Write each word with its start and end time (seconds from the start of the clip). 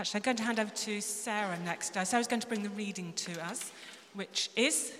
Actually, 0.00 0.20
I'm 0.20 0.22
going 0.22 0.36
to 0.38 0.42
hand 0.44 0.58
over 0.58 0.70
to 0.70 1.00
Sarah 1.02 1.58
next. 1.62 1.94
Uh, 1.94 2.06
Sarah's 2.06 2.26
going 2.26 2.40
to 2.40 2.46
bring 2.46 2.62
the 2.62 2.70
reading 2.70 3.12
to 3.16 3.38
us, 3.44 3.70
which 4.14 4.48
is 4.56 4.94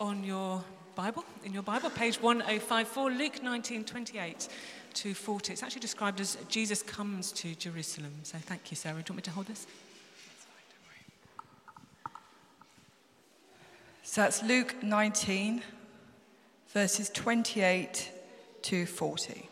on 0.00 0.24
your 0.24 0.64
Bible, 0.94 1.22
in 1.44 1.52
your 1.52 1.62
Bible, 1.62 1.90
page 1.90 2.18
1054, 2.22 3.10
Luke 3.10 3.42
19, 3.42 3.84
28 3.84 4.48
to 4.94 5.12
40. 5.12 5.52
It's 5.52 5.62
actually 5.62 5.82
described 5.82 6.18
as 6.22 6.38
Jesus 6.48 6.82
comes 6.82 7.30
to 7.32 7.54
Jerusalem. 7.56 8.10
So 8.22 8.38
thank 8.38 8.70
you, 8.70 8.76
Sarah. 8.78 8.94
Do 8.94 9.00
you 9.00 9.04
want 9.10 9.16
me 9.16 9.22
to 9.24 9.30
hold 9.32 9.48
this? 9.48 9.66
So 14.02 14.22
that's 14.22 14.42
Luke 14.42 14.82
19, 14.82 15.60
verses 16.72 17.10
28 17.10 18.10
to 18.62 18.86
40. 18.86 19.46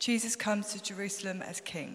Jesus 0.00 0.34
comes 0.34 0.72
to 0.72 0.82
Jerusalem 0.82 1.42
as 1.42 1.60
king. 1.60 1.94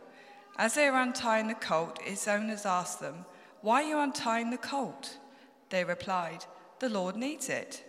As 0.61 0.75
they 0.75 0.91
were 0.91 0.99
untying 0.99 1.47
the 1.47 1.55
colt, 1.55 1.97
its 2.05 2.27
owners 2.27 2.67
asked 2.67 2.99
them, 2.99 3.25
Why 3.61 3.81
are 3.81 3.87
you 3.87 3.97
untying 3.97 4.51
the 4.51 4.59
colt? 4.59 5.17
They 5.71 5.83
replied, 5.83 6.45
The 6.77 6.87
Lord 6.87 7.15
needs 7.15 7.49
it. 7.49 7.83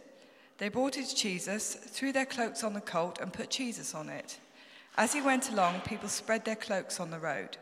They 0.56 0.70
brought 0.70 0.96
it 0.96 1.04
to 1.08 1.14
Jesus, 1.14 1.74
threw 1.74 2.12
their 2.12 2.24
cloaks 2.24 2.64
on 2.64 2.72
the 2.72 2.80
colt, 2.80 3.18
and 3.20 3.30
put 3.30 3.50
Jesus 3.50 3.94
on 3.94 4.08
it. 4.08 4.38
As 4.96 5.12
he 5.12 5.20
went 5.20 5.50
along, 5.50 5.82
people 5.82 6.08
spread 6.08 6.46
their 6.46 6.56
cloaks 6.56 6.98
on 6.98 7.10
the 7.10 7.18
road. 7.18 7.58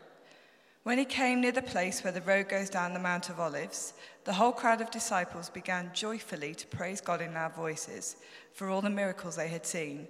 When 0.83 0.97
he 0.97 1.03
came 1.03 1.41
near 1.41 1.51
the 1.51 1.61
place 1.61 2.05
where 2.05 2.13
the 2.13 2.21
road 2.21 2.47
goes 2.47 2.69
down 2.69 2.93
the 2.93 2.99
Mount 3.01 3.29
of 3.29 3.37
Olives, 3.37 3.91
the 4.23 4.31
whole 4.31 4.53
crowd 4.53 4.79
of 4.79 4.91
disciples 4.91 5.49
began 5.49 5.91
joyfully 5.93 6.55
to 6.55 6.67
praise 6.67 7.01
God 7.01 7.19
in 7.19 7.33
loud 7.33 7.53
voices 7.53 8.15
for 8.53 8.69
all 8.69 8.81
the 8.81 8.89
miracles 8.89 9.35
they 9.35 9.49
had 9.49 9.65
seen. 9.65 10.07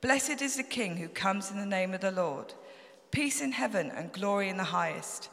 Blessed 0.00 0.40
is 0.40 0.56
the 0.56 0.62
King 0.62 0.96
who 0.96 1.08
comes 1.08 1.50
in 1.50 1.58
the 1.58 1.66
name 1.66 1.92
of 1.92 2.00
the 2.00 2.10
Lord. 2.10 2.54
Peace 3.10 3.40
in 3.40 3.52
heaven 3.52 3.90
and 3.90 4.12
glory 4.12 4.48
in 4.48 4.56
the 4.56 4.64
highest. 4.64 5.30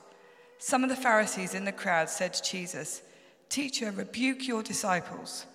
Some 0.58 0.84
of 0.84 0.90
the 0.90 0.96
Pharisees 0.96 1.54
in 1.54 1.66
the 1.66 1.72
crowd 1.72 2.10
said 2.10 2.34
to 2.34 2.44
Jesus, 2.44 3.02
Teacher, 3.50 3.92
rebuke 3.92 4.48
your 4.48 4.64
disciples. 4.64 5.46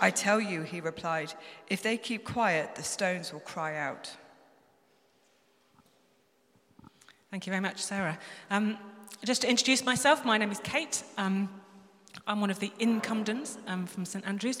I 0.00 0.10
tell 0.10 0.40
you, 0.40 0.62
he 0.62 0.80
replied, 0.80 1.34
if 1.68 1.82
they 1.82 1.96
keep 1.96 2.24
quiet, 2.24 2.74
the 2.74 2.82
stones 2.82 3.32
will 3.32 3.40
cry 3.40 3.76
out. 3.76 4.10
Thank 7.30 7.46
you 7.46 7.50
very 7.50 7.62
much, 7.62 7.82
Sarah. 7.82 8.18
Um, 8.50 8.78
just 9.24 9.42
to 9.42 9.50
introduce 9.50 9.84
myself, 9.84 10.24
my 10.24 10.36
name 10.36 10.52
is 10.52 10.60
Kate. 10.62 11.02
Um, 11.16 11.48
I'm 12.26 12.40
one 12.40 12.50
of 12.50 12.60
the 12.60 12.72
incumbents 12.78 13.58
um, 13.66 13.86
from 13.86 14.04
St 14.04 14.26
Andrews, 14.26 14.60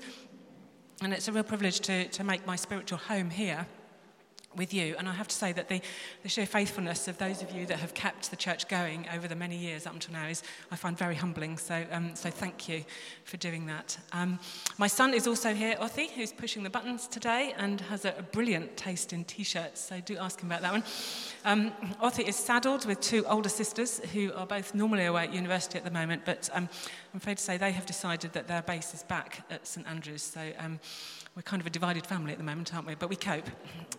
and 1.02 1.12
it's 1.12 1.28
a 1.28 1.32
real 1.32 1.44
privilege 1.44 1.80
to, 1.80 2.08
to 2.08 2.24
make 2.24 2.46
my 2.46 2.56
spiritual 2.56 2.98
home 2.98 3.30
here 3.30 3.66
with 4.56 4.74
you. 4.74 4.96
And 4.98 5.08
I 5.08 5.12
have 5.12 5.28
to 5.28 5.34
say 5.34 5.52
that 5.52 5.68
the, 5.68 5.80
the 6.22 6.28
sheer 6.28 6.46
faithfulness 6.46 7.06
of 7.08 7.18
those 7.18 7.42
of 7.42 7.52
you 7.52 7.66
that 7.66 7.78
have 7.78 7.94
kept 7.94 8.30
the 8.30 8.36
church 8.36 8.68
going 8.68 9.06
over 9.14 9.28
the 9.28 9.36
many 9.36 9.56
years 9.56 9.86
up 9.86 9.94
until 9.94 10.12
now 10.12 10.26
is, 10.26 10.42
I 10.70 10.76
find, 10.76 10.98
very 10.98 11.14
humbling. 11.14 11.56
So, 11.56 11.84
um, 11.92 12.10
so 12.14 12.30
thank 12.30 12.68
you 12.68 12.84
for 13.24 13.36
doing 13.36 13.66
that. 13.66 13.96
Um, 14.12 14.38
my 14.76 14.88
son 14.88 15.14
is 15.14 15.26
also 15.26 15.54
here, 15.54 15.76
Othi, 15.80 16.10
who's 16.10 16.32
pushing 16.32 16.62
the 16.62 16.70
buttons 16.70 17.06
today 17.06 17.54
and 17.58 17.80
has 17.82 18.04
a, 18.04 18.14
a 18.18 18.22
brilliant 18.22 18.76
taste 18.76 19.12
in 19.12 19.24
t 19.24 19.44
shirts. 19.44 19.80
So 19.80 20.00
do 20.00 20.16
ask 20.18 20.40
him 20.40 20.50
about 20.50 20.62
that 20.62 20.72
one. 20.72 20.84
Um, 21.44 21.72
Othi 22.02 22.26
is 22.26 22.36
saddled 22.36 22.86
with 22.86 23.00
two 23.00 23.24
older 23.26 23.48
sisters 23.48 24.00
who 24.12 24.32
are 24.34 24.46
both 24.46 24.74
normally 24.74 25.04
away 25.04 25.24
at 25.24 25.32
university 25.32 25.78
at 25.78 25.84
the 25.84 25.90
moment, 25.90 26.22
but 26.24 26.50
um, 26.52 26.68
I'm 27.12 27.18
afraid 27.18 27.38
to 27.38 27.42
say 27.42 27.56
they 27.56 27.72
have 27.72 27.86
decided 27.86 28.32
that 28.32 28.48
their 28.48 28.62
base 28.62 28.94
is 28.94 29.04
back 29.04 29.44
at 29.50 29.66
St 29.66 29.86
Andrews. 29.86 30.22
So, 30.22 30.40
um, 30.58 30.80
we're 31.36 31.42
kind 31.42 31.60
of 31.60 31.66
a 31.66 31.70
divided 31.70 32.06
family 32.06 32.32
at 32.32 32.38
the 32.38 32.44
moment, 32.44 32.74
aren't 32.74 32.86
we? 32.86 32.94
But 32.94 33.08
we 33.08 33.16
cope. 33.16 33.48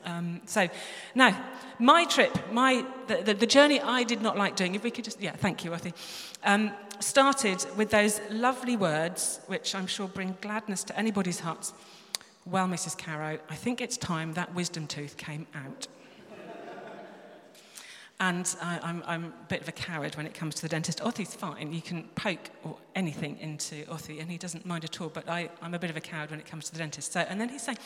Um, 0.05 0.41
so, 0.45 0.67
now, 1.15 1.43
my 1.79 2.05
trip, 2.05 2.37
my, 2.51 2.85
the, 3.07 3.17
the, 3.17 3.33
the, 3.33 3.45
journey 3.45 3.79
I 3.79 4.03
did 4.03 4.21
not 4.21 4.37
like 4.37 4.55
doing, 4.55 4.75
if 4.75 4.83
we 4.83 4.91
could 4.91 5.05
just, 5.05 5.21
yeah, 5.21 5.35
thank 5.35 5.63
you, 5.63 5.71
Arthur, 5.71 5.91
um, 6.43 6.71
started 6.99 7.65
with 7.77 7.89
those 7.89 8.19
lovely 8.29 8.75
words, 8.75 9.39
which 9.47 9.73
I'm 9.75 9.87
sure 9.87 10.07
bring 10.07 10.35
gladness 10.41 10.83
to 10.85 10.97
anybody's 10.99 11.39
hearts. 11.39 11.73
Well, 12.45 12.67
Mrs. 12.67 12.97
Carrow, 12.97 13.39
I 13.49 13.55
think 13.55 13.81
it's 13.81 13.97
time 13.97 14.33
that 14.33 14.53
wisdom 14.53 14.87
tooth 14.87 15.15
came 15.17 15.45
out. 15.53 15.87
And 18.21 18.55
I, 18.61 18.79
I'm, 18.83 19.03
I'm 19.07 19.25
a 19.25 19.33
bit 19.49 19.61
of 19.61 19.67
a 19.67 19.71
coward 19.71 20.15
when 20.15 20.27
it 20.27 20.35
comes 20.35 20.53
to 20.53 20.61
the 20.61 20.69
dentist. 20.69 20.99
Othi's 20.99 21.33
fine. 21.33 21.73
You 21.73 21.81
can 21.81 22.03
poke 22.13 22.51
or 22.63 22.77
anything 22.93 23.35
into 23.39 23.83
Othi, 23.85 24.21
and 24.21 24.29
he 24.29 24.37
doesn't 24.37 24.63
mind 24.63 24.83
at 24.83 25.01
all. 25.01 25.09
But 25.09 25.27
I, 25.27 25.49
I'm 25.59 25.73
a 25.73 25.79
bit 25.79 25.89
of 25.89 25.97
a 25.97 26.01
coward 26.01 26.29
when 26.29 26.39
it 26.39 26.45
comes 26.45 26.65
to 26.65 26.71
the 26.71 26.77
dentist. 26.77 27.13
So, 27.13 27.21
and 27.21 27.41
then 27.41 27.49
he's 27.49 27.63
saying, 27.63 27.79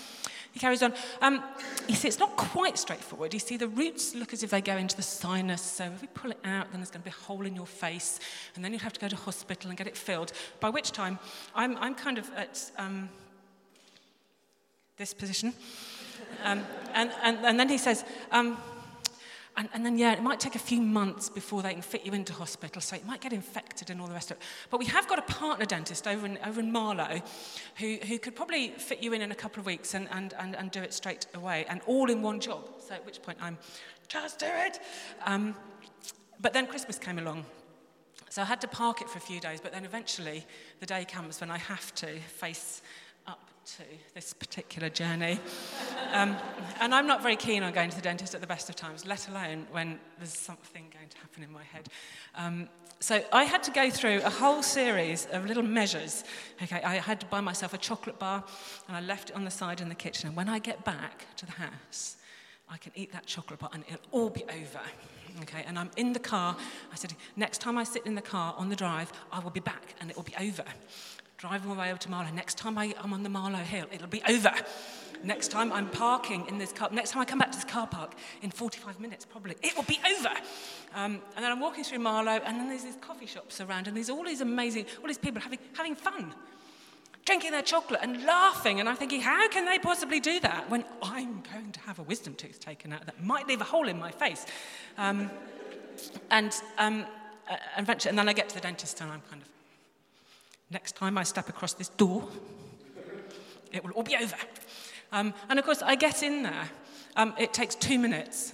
he 0.51 0.59
carries 0.59 0.83
on. 0.83 0.93
Um, 1.21 1.41
he 1.87 1.93
says 1.93 2.05
it's 2.05 2.19
not 2.19 2.35
quite 2.35 2.77
straightforward. 2.77 3.33
You 3.33 3.39
see, 3.39 3.55
the 3.55 3.69
roots 3.69 4.13
look 4.13 4.33
as 4.33 4.43
if 4.43 4.49
they 4.49 4.59
go 4.59 4.75
into 4.75 4.97
the 4.97 5.03
sinus. 5.03 5.61
So 5.61 5.85
if 5.85 6.01
we 6.01 6.07
pull 6.07 6.31
it 6.31 6.39
out, 6.43 6.69
then 6.69 6.81
there's 6.81 6.91
going 6.91 7.03
to 7.03 7.09
be 7.09 7.15
a 7.17 7.25
hole 7.25 7.45
in 7.45 7.55
your 7.55 7.65
face, 7.65 8.19
and 8.55 8.65
then 8.65 8.73
you'd 8.73 8.81
have 8.81 8.91
to 8.91 8.99
go 8.99 9.07
to 9.07 9.15
hospital 9.15 9.69
and 9.69 9.77
get 9.77 9.87
it 9.87 9.95
filled. 9.95 10.33
By 10.59 10.69
which 10.69 10.91
time, 10.91 11.17
I'm, 11.55 11.77
I'm 11.77 11.95
kind 11.95 12.17
of 12.17 12.29
at 12.35 12.71
um, 12.77 13.07
this 14.97 15.13
position. 15.13 15.53
Um, 16.43 16.65
and, 16.93 17.09
and, 17.23 17.37
and 17.45 17.57
then 17.57 17.69
he 17.69 17.77
says. 17.77 18.03
Um, 18.33 18.57
and, 19.57 19.69
and 19.73 19.85
then, 19.85 19.97
yeah, 19.97 20.13
it 20.13 20.21
might 20.21 20.39
take 20.39 20.55
a 20.55 20.59
few 20.59 20.81
months 20.81 21.29
before 21.29 21.61
they 21.61 21.73
can 21.73 21.81
fit 21.81 22.05
you 22.05 22.13
into 22.13 22.33
hospital, 22.33 22.81
so 22.81 22.95
it 22.95 23.05
might 23.05 23.21
get 23.21 23.31
infected 23.31 23.89
and 23.89 24.01
all 24.01 24.07
the 24.07 24.13
rest 24.13 24.31
of 24.31 24.37
it. 24.37 24.43
But 24.69 24.79
we 24.79 24.85
have 24.87 25.07
got 25.07 25.19
a 25.19 25.21
partner 25.23 25.65
dentist 25.65 26.07
over 26.07 26.25
in, 26.25 26.37
over 26.45 26.59
in 26.59 26.71
Marlow 26.71 27.21
who, 27.77 27.97
who 28.07 28.19
could 28.19 28.35
probably 28.35 28.69
fit 28.69 29.01
you 29.01 29.13
in 29.13 29.21
in 29.21 29.31
a 29.31 29.35
couple 29.35 29.59
of 29.61 29.65
weeks 29.65 29.93
and, 29.93 30.09
and, 30.11 30.33
and, 30.39 30.55
and 30.55 30.71
do 30.71 30.81
it 30.81 30.93
straight 30.93 31.25
away, 31.33 31.65
and 31.69 31.81
all 31.85 32.09
in 32.09 32.21
one 32.21 32.39
job. 32.39 32.69
So 32.79 32.93
at 32.95 33.05
which 33.05 33.21
point 33.21 33.37
I'm, 33.41 33.57
just 34.07 34.39
do 34.39 34.47
it. 34.49 34.79
Um, 35.25 35.55
but 36.41 36.53
then 36.53 36.67
Christmas 36.67 36.97
came 36.97 37.17
along. 37.17 37.45
So 38.29 38.41
I 38.41 38.45
had 38.45 38.59
to 38.61 38.67
park 38.67 39.01
it 39.01 39.09
for 39.09 39.17
a 39.17 39.21
few 39.21 39.39
days, 39.39 39.61
but 39.61 39.71
then 39.71 39.85
eventually 39.85 40.45
the 40.81 40.85
day 40.85 41.05
comes 41.05 41.39
when 41.39 41.49
I 41.49 41.57
have 41.57 41.95
to 41.95 42.19
face 42.19 42.81
to 43.65 43.83
this 44.13 44.33
particular 44.33 44.89
journey. 44.89 45.39
Um, 46.11 46.35
and 46.79 46.93
I'm 46.93 47.07
not 47.07 47.23
very 47.23 47.35
keen 47.35 47.63
on 47.63 47.73
going 47.73 47.89
to 47.89 47.95
the 47.95 48.01
dentist 48.01 48.35
at 48.35 48.41
the 48.41 48.47
best 48.47 48.69
of 48.69 48.75
times, 48.75 49.05
let 49.05 49.27
alone 49.27 49.65
when 49.71 49.99
there's 50.19 50.37
something 50.37 50.85
going 50.93 51.09
to 51.09 51.17
happen 51.17 51.43
in 51.43 51.51
my 51.51 51.63
head. 51.63 51.89
Um, 52.35 52.69
so 52.99 53.23
I 53.33 53.43
had 53.43 53.63
to 53.63 53.71
go 53.71 53.89
through 53.89 54.21
a 54.23 54.29
whole 54.29 54.61
series 54.61 55.27
of 55.31 55.45
little 55.45 55.63
measures. 55.63 56.23
Okay, 56.61 56.81
I 56.81 56.95
had 56.95 57.19
to 57.21 57.25
buy 57.25 57.41
myself 57.41 57.73
a 57.73 57.77
chocolate 57.77 58.19
bar 58.19 58.43
and 58.87 58.95
I 58.95 59.01
left 59.01 59.31
it 59.31 59.35
on 59.35 59.43
the 59.43 59.51
side 59.51 59.81
in 59.81 59.89
the 59.89 59.95
kitchen. 59.95 60.27
And 60.27 60.37
when 60.37 60.47
I 60.47 60.59
get 60.59 60.85
back 60.85 61.25
to 61.37 61.45
the 61.45 61.53
house, 61.53 62.17
I 62.69 62.77
can 62.77 62.91
eat 62.95 63.11
that 63.13 63.25
chocolate 63.25 63.59
bar 63.59 63.71
and 63.73 63.83
it'll 63.87 63.99
all 64.11 64.29
be 64.29 64.43
over. 64.43 64.81
Okay, 65.41 65.63
and 65.67 65.77
I'm 65.77 65.91
in 65.97 66.13
the 66.13 66.19
car. 66.19 66.55
I 66.93 66.95
said, 66.95 67.13
next 67.35 67.59
time 67.59 67.77
I 67.77 67.83
sit 67.83 68.05
in 68.05 68.15
the 68.15 68.21
car 68.21 68.55
on 68.57 68.69
the 68.69 68.75
drive, 68.75 69.11
I 69.31 69.39
will 69.39 69.51
be 69.51 69.59
back 69.59 69.95
and 69.99 70.09
it 70.09 70.15
will 70.15 70.23
be 70.23 70.35
over 70.39 70.63
driving 71.47 71.77
way 71.77 71.91
over 71.91 71.99
to 71.99 72.09
Marlow. 72.09 72.31
Next 72.31 72.57
time 72.57 72.75
I, 72.75 72.95
am 73.03 73.13
on 73.13 73.21
the 73.21 73.29
Marlow 73.29 73.59
Hill, 73.59 73.85
it'll 73.91 74.07
be 74.07 74.23
over. 74.27 74.51
Next 75.23 75.49
time 75.49 75.71
I'm 75.71 75.87
parking 75.91 76.47
in 76.47 76.57
this 76.57 76.71
car, 76.71 76.89
next 76.91 77.11
time 77.11 77.21
I 77.21 77.25
come 77.25 77.37
back 77.37 77.51
to 77.51 77.57
this 77.57 77.65
car 77.65 77.85
park 77.85 78.15
in 78.41 78.49
45 78.49 78.99
minutes, 78.99 79.25
probably, 79.25 79.55
it 79.61 79.75
will 79.75 79.83
be 79.83 79.99
over. 80.17 80.33
Um, 80.95 81.21
and 81.35 81.45
then 81.45 81.51
I'm 81.51 81.59
walking 81.59 81.83
through 81.83 81.99
Marlow, 81.99 82.41
and 82.43 82.59
then 82.59 82.67
there's 82.67 82.83
these 82.83 82.95
coffee 82.95 83.27
shops 83.27 83.61
around, 83.61 83.87
and 83.87 83.95
there's 83.95 84.09
all 84.09 84.23
these 84.23 84.41
amazing, 84.41 84.87
all 85.01 85.07
these 85.07 85.19
people 85.19 85.39
having, 85.39 85.59
having 85.73 85.93
fun, 85.93 86.33
drinking 87.25 87.51
their 87.51 87.61
chocolate 87.61 87.99
and 88.01 88.23
laughing. 88.23 88.79
And 88.79 88.89
I'm 88.89 88.95
thinking, 88.95 89.21
how 89.21 89.47
can 89.49 89.65
they 89.65 89.77
possibly 89.77 90.19
do 90.19 90.39
that 90.39 90.67
when 90.67 90.83
I'm 91.03 91.43
going 91.53 91.73
to 91.73 91.79
have 91.81 91.99
a 91.99 92.03
wisdom 92.03 92.33
tooth 92.33 92.59
taken 92.59 92.91
out 92.91 93.05
that 93.05 93.23
might 93.23 93.47
leave 93.47 93.61
a 93.61 93.65
hole 93.65 93.87
in 93.87 93.99
my 93.99 94.09
face? 94.09 94.47
Um, 94.97 95.29
and, 96.31 96.55
um, 96.79 97.05
and 97.77 97.87
then 97.87 98.27
I 98.27 98.33
get 98.33 98.49
to 98.49 98.55
the 98.55 98.61
dentist, 98.61 98.99
and 98.99 99.11
I'm 99.11 99.21
kind 99.29 99.43
of, 99.43 99.47
Next 100.71 100.95
time 100.95 101.17
I 101.17 101.23
step 101.23 101.49
across 101.49 101.73
this 101.73 101.89
door, 101.89 102.27
it 103.71 103.83
will 103.83 103.91
all 103.91 104.03
be 104.03 104.15
over. 104.15 104.35
Um, 105.11 105.33
and 105.49 105.59
of 105.59 105.65
course, 105.65 105.81
I 105.81 105.95
get 105.95 106.23
in 106.23 106.43
there. 106.43 106.69
Um, 107.15 107.33
it 107.37 107.53
takes 107.53 107.75
two 107.75 107.99
minutes. 107.99 108.53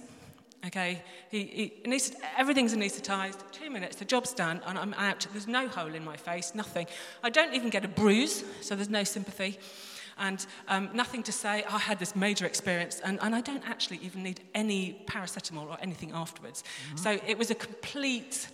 Okay, 0.64 1.02
he, 1.28 1.72
he 1.82 2.00
everything's 2.36 2.72
anaesthetized. 2.72 3.40
Two 3.50 3.68
minutes, 3.68 3.96
the 3.96 4.04
job's 4.04 4.32
done, 4.32 4.60
and 4.64 4.78
I'm 4.78 4.94
out. 4.94 5.26
There's 5.32 5.48
no 5.48 5.66
hole 5.66 5.92
in 5.94 6.04
my 6.04 6.16
face, 6.16 6.54
nothing. 6.54 6.86
I 7.24 7.30
don't 7.30 7.54
even 7.54 7.68
get 7.68 7.84
a 7.84 7.88
bruise, 7.88 8.44
so 8.60 8.76
there's 8.76 8.88
no 8.88 9.02
sympathy, 9.02 9.58
and 10.18 10.46
um, 10.68 10.90
nothing 10.94 11.24
to 11.24 11.32
say. 11.32 11.64
I 11.64 11.78
had 11.78 11.98
this 11.98 12.14
major 12.14 12.46
experience, 12.46 13.00
and, 13.00 13.18
and 13.22 13.34
I 13.34 13.40
don't 13.40 13.68
actually 13.68 13.98
even 14.02 14.22
need 14.22 14.40
any 14.54 15.02
paracetamol 15.06 15.68
or 15.68 15.78
anything 15.80 16.12
afterwards. 16.12 16.62
Mm-hmm. 16.62 16.96
So 16.98 17.18
it 17.26 17.36
was 17.36 17.50
a 17.50 17.56
complete 17.56 18.46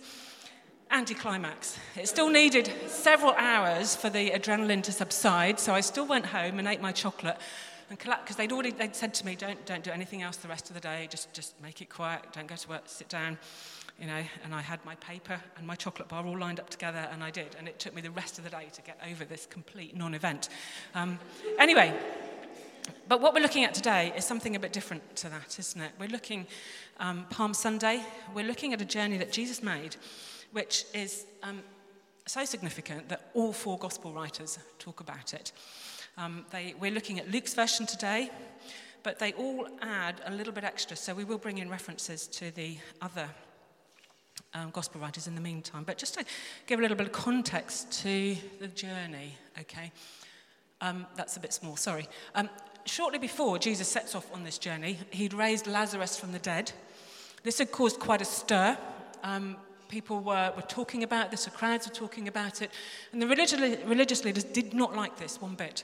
anticlimax. 0.91 1.77
It 1.95 2.07
still 2.07 2.29
needed 2.29 2.71
several 2.87 3.33
hours 3.33 3.95
for 3.95 4.09
the 4.09 4.31
adrenaline 4.31 4.83
to 4.83 4.91
subside, 4.91 5.59
so 5.59 5.73
I 5.73 5.81
still 5.81 6.05
went 6.05 6.27
home 6.27 6.59
and 6.59 6.67
ate 6.67 6.81
my 6.81 6.91
chocolate. 6.91 7.37
And 7.89 7.97
collapsed 7.97 8.25
because 8.25 8.35
they'd 8.35 8.51
already 8.51 8.71
they'd 8.71 8.95
said 8.95 9.15
to 9.15 9.25
me, 9.25 9.35
don't, 9.35 9.65
don't 9.65 9.83
do 9.83 9.89
anything 9.89 10.21
else 10.21 10.37
the 10.37 10.47
rest 10.47 10.69
of 10.69 10.75
the 10.75 10.79
day, 10.79 11.07
just, 11.09 11.33
just 11.33 11.59
make 11.59 11.81
it 11.81 11.89
quiet, 11.89 12.21
don't 12.33 12.47
go 12.47 12.55
to 12.55 12.69
work, 12.69 12.83
sit 12.85 13.09
down. 13.09 13.37
You 13.99 14.07
know, 14.07 14.21
and 14.45 14.55
I 14.55 14.61
had 14.61 14.83
my 14.85 14.95
paper 14.95 15.41
and 15.57 15.67
my 15.67 15.75
chocolate 15.75 16.07
bar 16.07 16.25
all 16.25 16.37
lined 16.37 16.59
up 16.59 16.69
together, 16.69 17.09
and 17.11 17.21
I 17.21 17.31
did. 17.31 17.55
And 17.57 17.67
it 17.67 17.79
took 17.79 17.93
me 17.93 18.01
the 18.01 18.11
rest 18.11 18.37
of 18.37 18.45
the 18.45 18.49
day 18.49 18.67
to 18.71 18.81
get 18.83 18.97
over 19.09 19.25
this 19.25 19.45
complete 19.45 19.95
non 19.97 20.13
event. 20.13 20.47
Um, 20.95 21.19
anyway, 21.57 21.93
but 23.09 23.19
what 23.19 23.33
we're 23.33 23.41
looking 23.41 23.65
at 23.65 23.73
today 23.73 24.13
is 24.15 24.23
something 24.23 24.55
a 24.55 24.59
bit 24.59 24.71
different 24.71 25.15
to 25.17 25.29
that, 25.29 25.59
isn't 25.59 25.81
it? 25.81 25.91
We're 25.99 26.07
looking 26.07 26.47
um, 26.99 27.25
Palm 27.29 27.53
Sunday, 27.53 28.03
we're 28.33 28.47
looking 28.47 28.71
at 28.71 28.81
a 28.81 28.85
journey 28.85 29.17
that 29.17 29.33
Jesus 29.33 29.61
made 29.61 29.97
which 30.51 30.85
is 30.93 31.25
um, 31.43 31.61
so 32.25 32.45
significant 32.45 33.09
that 33.09 33.29
all 33.33 33.53
four 33.53 33.77
gospel 33.77 34.13
writers 34.13 34.59
talk 34.77 34.99
about 34.99 35.33
it. 35.33 35.51
Um, 36.17 36.45
they, 36.51 36.75
we're 36.79 36.91
looking 36.91 37.19
at 37.19 37.31
Luke's 37.31 37.53
version 37.53 37.85
today, 37.85 38.29
but 39.03 39.19
they 39.19 39.33
all 39.33 39.67
add 39.81 40.21
a 40.25 40.33
little 40.33 40.53
bit 40.53 40.63
extra, 40.63 40.97
so 40.97 41.13
we 41.13 41.23
will 41.23 41.37
bring 41.37 41.57
in 41.57 41.69
references 41.69 42.27
to 42.27 42.51
the 42.51 42.77
other 43.01 43.27
um, 44.53 44.69
gospel 44.71 44.99
writers 45.01 45.27
in 45.27 45.35
the 45.35 45.41
meantime. 45.41 45.83
But 45.83 45.97
just 45.97 46.15
to 46.15 46.25
give 46.67 46.79
a 46.79 46.81
little 46.81 46.97
bit 46.97 47.07
of 47.07 47.13
context 47.13 47.91
to 48.03 48.35
the 48.59 48.67
journey, 48.67 49.35
okay? 49.59 49.91
Um, 50.81 51.05
that's 51.15 51.37
a 51.37 51.39
bit 51.39 51.53
small, 51.53 51.75
sorry. 51.75 52.07
Um, 52.35 52.49
shortly 52.85 53.19
before 53.19 53.59
Jesus 53.59 53.87
sets 53.87 54.15
off 54.15 54.31
on 54.33 54.43
this 54.43 54.57
journey, 54.57 54.99
he'd 55.11 55.33
raised 55.33 55.67
Lazarus 55.67 56.19
from 56.19 56.31
the 56.31 56.39
dead. 56.39 56.71
This 57.43 57.59
had 57.59 57.71
caused 57.71 57.99
quite 57.99 58.21
a 58.21 58.25
stir. 58.25 58.77
People 59.89 60.21
were, 60.21 60.53
were 60.55 60.61
talking 60.61 61.03
about 61.03 61.31
this, 61.31 61.45
the 61.45 61.51
crowds 61.51 61.87
were 61.87 61.93
talking 61.93 62.27
about 62.27 62.61
it, 62.61 62.71
and 63.11 63.21
the 63.21 63.27
religious, 63.27 63.59
religious 63.85 64.23
leaders 64.23 64.45
did 64.45 64.73
not 64.73 64.95
like 64.95 65.17
this 65.17 65.41
one 65.41 65.55
bit. 65.55 65.83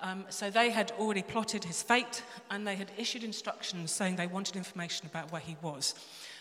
Um, 0.00 0.26
so 0.28 0.50
they 0.50 0.70
had 0.70 0.92
already 0.92 1.22
plotted 1.22 1.64
his 1.64 1.82
fate 1.82 2.22
and 2.50 2.66
they 2.66 2.76
had 2.76 2.92
issued 2.96 3.24
instructions 3.24 3.90
saying 3.90 4.14
they 4.14 4.28
wanted 4.28 4.54
information 4.54 5.06
about 5.06 5.32
where 5.32 5.40
he 5.40 5.56
was. 5.60 5.94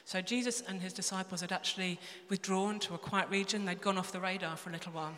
So 0.05 0.21
Jesus 0.21 0.61
and 0.67 0.79
his 0.79 0.93
disciples 0.93 1.41
had 1.41 1.51
actually 1.51 1.99
withdrawn 2.29 2.79
to 2.81 2.93
a 2.93 2.99
quiet 2.99 3.29
region. 3.29 3.65
They'd 3.65 3.81
gone 3.81 3.97
off 3.97 4.11
the 4.11 4.19
radar 4.19 4.55
for 4.57 4.69
a 4.69 4.73
little 4.73 4.91
while. 4.91 5.13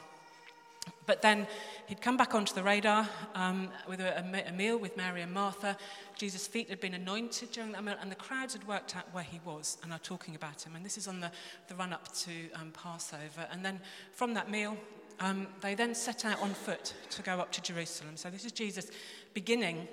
But 1.06 1.22
then 1.22 1.48
he'd 1.88 2.02
come 2.02 2.18
back 2.18 2.36
onto 2.36 2.54
the 2.54 2.64
radar 2.64 3.08
um, 3.34 3.70
with 3.88 4.00
a, 4.00 4.20
a, 4.48 4.52
meal 4.52 4.78
with 4.78 4.96
Mary 4.96 5.22
and 5.22 5.34
Martha. 5.34 5.76
Jesus' 6.16 6.46
feet 6.46 6.70
had 6.70 6.80
been 6.80 6.94
anointed 6.94 7.52
during 7.52 7.72
that 7.72 7.84
meal, 7.84 7.96
and 8.00 8.12
the 8.12 8.16
crowds 8.16 8.54
had 8.54 8.68
worked 8.68 8.96
out 8.96 9.12
where 9.12 9.24
he 9.24 9.40
was 9.44 9.78
and 9.82 9.92
are 9.92 10.00
talking 10.00 10.36
about 10.36 10.62
him. 10.62 10.76
And 10.76 10.86
this 10.86 10.98
is 10.98 11.08
on 11.08 11.20
the, 11.20 11.32
the 11.68 11.76
run 11.76 11.94
up 11.94 12.14
to 12.20 12.32
um, 12.56 12.72
Passover. 12.72 13.48
And 13.52 13.66
then 13.66 13.80
from 14.14 14.34
that 14.36 14.52
meal, 14.52 14.78
um, 15.20 15.48
they 15.62 15.74
then 15.74 15.96
set 15.96 16.26
out 16.26 16.42
on 16.42 16.54
foot 16.54 16.94
to 17.10 17.22
go 17.24 17.40
up 17.40 17.52
to 17.54 17.62
Jerusalem. 17.62 18.16
So 18.16 18.30
this 18.30 18.46
is 18.46 18.52
Jesus 18.52 18.92
beginning 19.34 19.88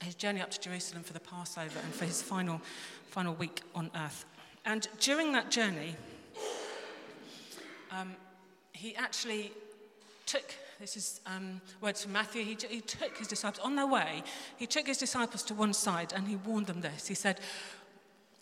his 0.00 0.14
journey 0.14 0.40
up 0.40 0.50
to 0.50 0.60
Jerusalem 0.60 1.02
for 1.02 1.12
the 1.12 1.20
Passover 1.20 1.78
and 1.84 1.94
for 1.94 2.04
his 2.04 2.22
final, 2.22 2.60
final 3.08 3.34
week 3.34 3.62
on 3.74 3.90
earth. 3.94 4.24
And 4.64 4.88
during 4.98 5.32
that 5.32 5.50
journey, 5.50 5.94
um, 7.92 8.16
he 8.72 8.96
actually 8.96 9.52
took, 10.26 10.54
this 10.78 10.96
is 10.96 11.20
um, 11.26 11.60
words 11.80 12.02
from 12.02 12.12
Matthew, 12.12 12.42
he, 12.42 12.56
he 12.68 12.80
took 12.80 13.16
his 13.16 13.28
disciples, 13.28 13.64
on 13.64 13.76
their 13.76 13.86
way, 13.86 14.22
he 14.56 14.66
took 14.66 14.86
his 14.86 14.98
disciples 14.98 15.42
to 15.44 15.54
one 15.54 15.72
side 15.72 16.12
and 16.14 16.28
he 16.28 16.36
warned 16.36 16.66
them 16.66 16.80
this. 16.80 17.06
He 17.06 17.14
said, 17.14 17.40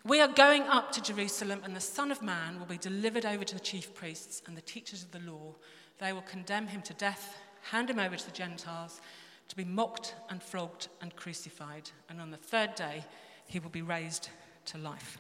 We 0.05 0.21
are 0.21 0.29
going 0.29 0.63
up 0.63 0.91
to 0.93 1.03
Jerusalem, 1.03 1.61
and 1.65 1.77
the 1.77 1.81
Son 1.81 2.11
of 2.11 2.23
Man 2.23 2.59
will 2.59 2.67
be 2.67 2.79
delivered 2.79 3.27
over 3.27 3.45
to 3.45 3.55
the 3.55 3.61
chief 3.61 3.95
priests 3.95 4.43
and 4.47 4.57
the 4.57 4.63
teachers 4.63 5.03
of 5.03 5.13
the 5.13 5.31
law. 5.31 5.55
They 5.99 6.13
will 6.13 6.23
condemn 6.23 6.67
him 6.67 6.83
to 6.83 6.95
death, 6.95 7.37
hand 7.71 7.91
him 7.91 7.99
over 7.99 8.17
to 8.17 8.27
the 8.27 8.33
Gentiles, 8.33 9.01
to 9.49 9.57
be 9.57 9.65
mocked 9.65 10.15
and 10.31 10.43
flogged 10.43 10.89
and 11.01 11.15
crucified. 11.15 11.91
And 12.09 12.21
on 12.21 12.31
the 12.31 12.37
third 12.37 12.75
day, 12.75 13.05
he 13.47 13.59
will 13.59 13.71
be 13.71 13.83
raised 13.83 14.31
to 14.67 14.79
life. 14.79 15.19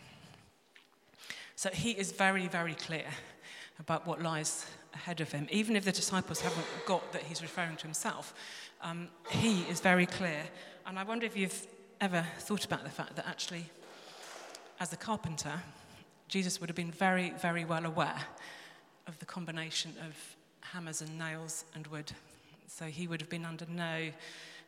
So 1.57 1.71
he 1.71 1.93
is 1.93 2.11
very, 2.11 2.49
very 2.49 2.75
clear 2.75 3.05
about 3.79 4.07
what 4.07 4.23
lies 4.23 4.67
ahead 4.95 5.21
of 5.21 5.33
him. 5.33 5.49
Even 5.51 5.77
if 5.77 5.85
the 5.85 5.93
disciples 5.93 6.41
haven't 6.41 6.67
got 6.87 7.13
that 7.13 7.23
he's 7.23 7.43
referring 7.43 7.77
to 7.77 7.85
himself, 7.85 8.35
um, 8.81 9.09
he 9.31 9.63
is 9.63 9.81
very 9.81 10.07
clear. 10.07 10.43
And 10.87 10.99
I 10.99 11.05
wonder 11.05 11.27
if 11.27 11.37
you've 11.37 11.67
ever 12.01 12.25
thought 12.39 12.65
about 12.65 12.85
the 12.85 12.91
fact 12.91 13.17
that 13.17 13.27
actually, 13.27 13.67
as 14.81 14.93
a 14.93 14.97
carpenter, 14.97 15.63
Jesus 16.29 16.61
would 16.61 16.69
have 16.69 16.77
been 16.77 16.91
very, 16.91 17.31
very 17.41 17.65
well 17.65 17.85
aware 17.85 18.21
of 19.07 19.19
the 19.19 19.27
combination 19.27 19.93
of 20.07 20.17
hammers 20.61 21.01
and 21.01 21.19
nails 21.19 21.65
and 21.75 21.87
wood. 21.89 22.13
So 22.67 22.87
he 22.87 23.07
would 23.07 23.21
have 23.21 23.31
been 23.31 23.45
under 23.45 23.67
no 23.69 24.11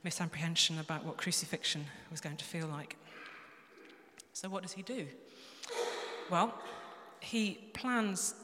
misapprehension 0.05 0.78
about 0.78 1.05
what 1.05 1.17
crucifixion 1.17 1.84
was 2.11 2.20
going 2.20 2.37
to 2.37 2.44
feel 2.44 2.67
like. 2.69 2.96
So, 4.32 4.49
what 4.49 4.62
does 4.62 4.73
he 4.73 4.82
do? 4.82 5.06
Well, 6.31 6.55
he 7.20 7.58
plans 7.73 8.34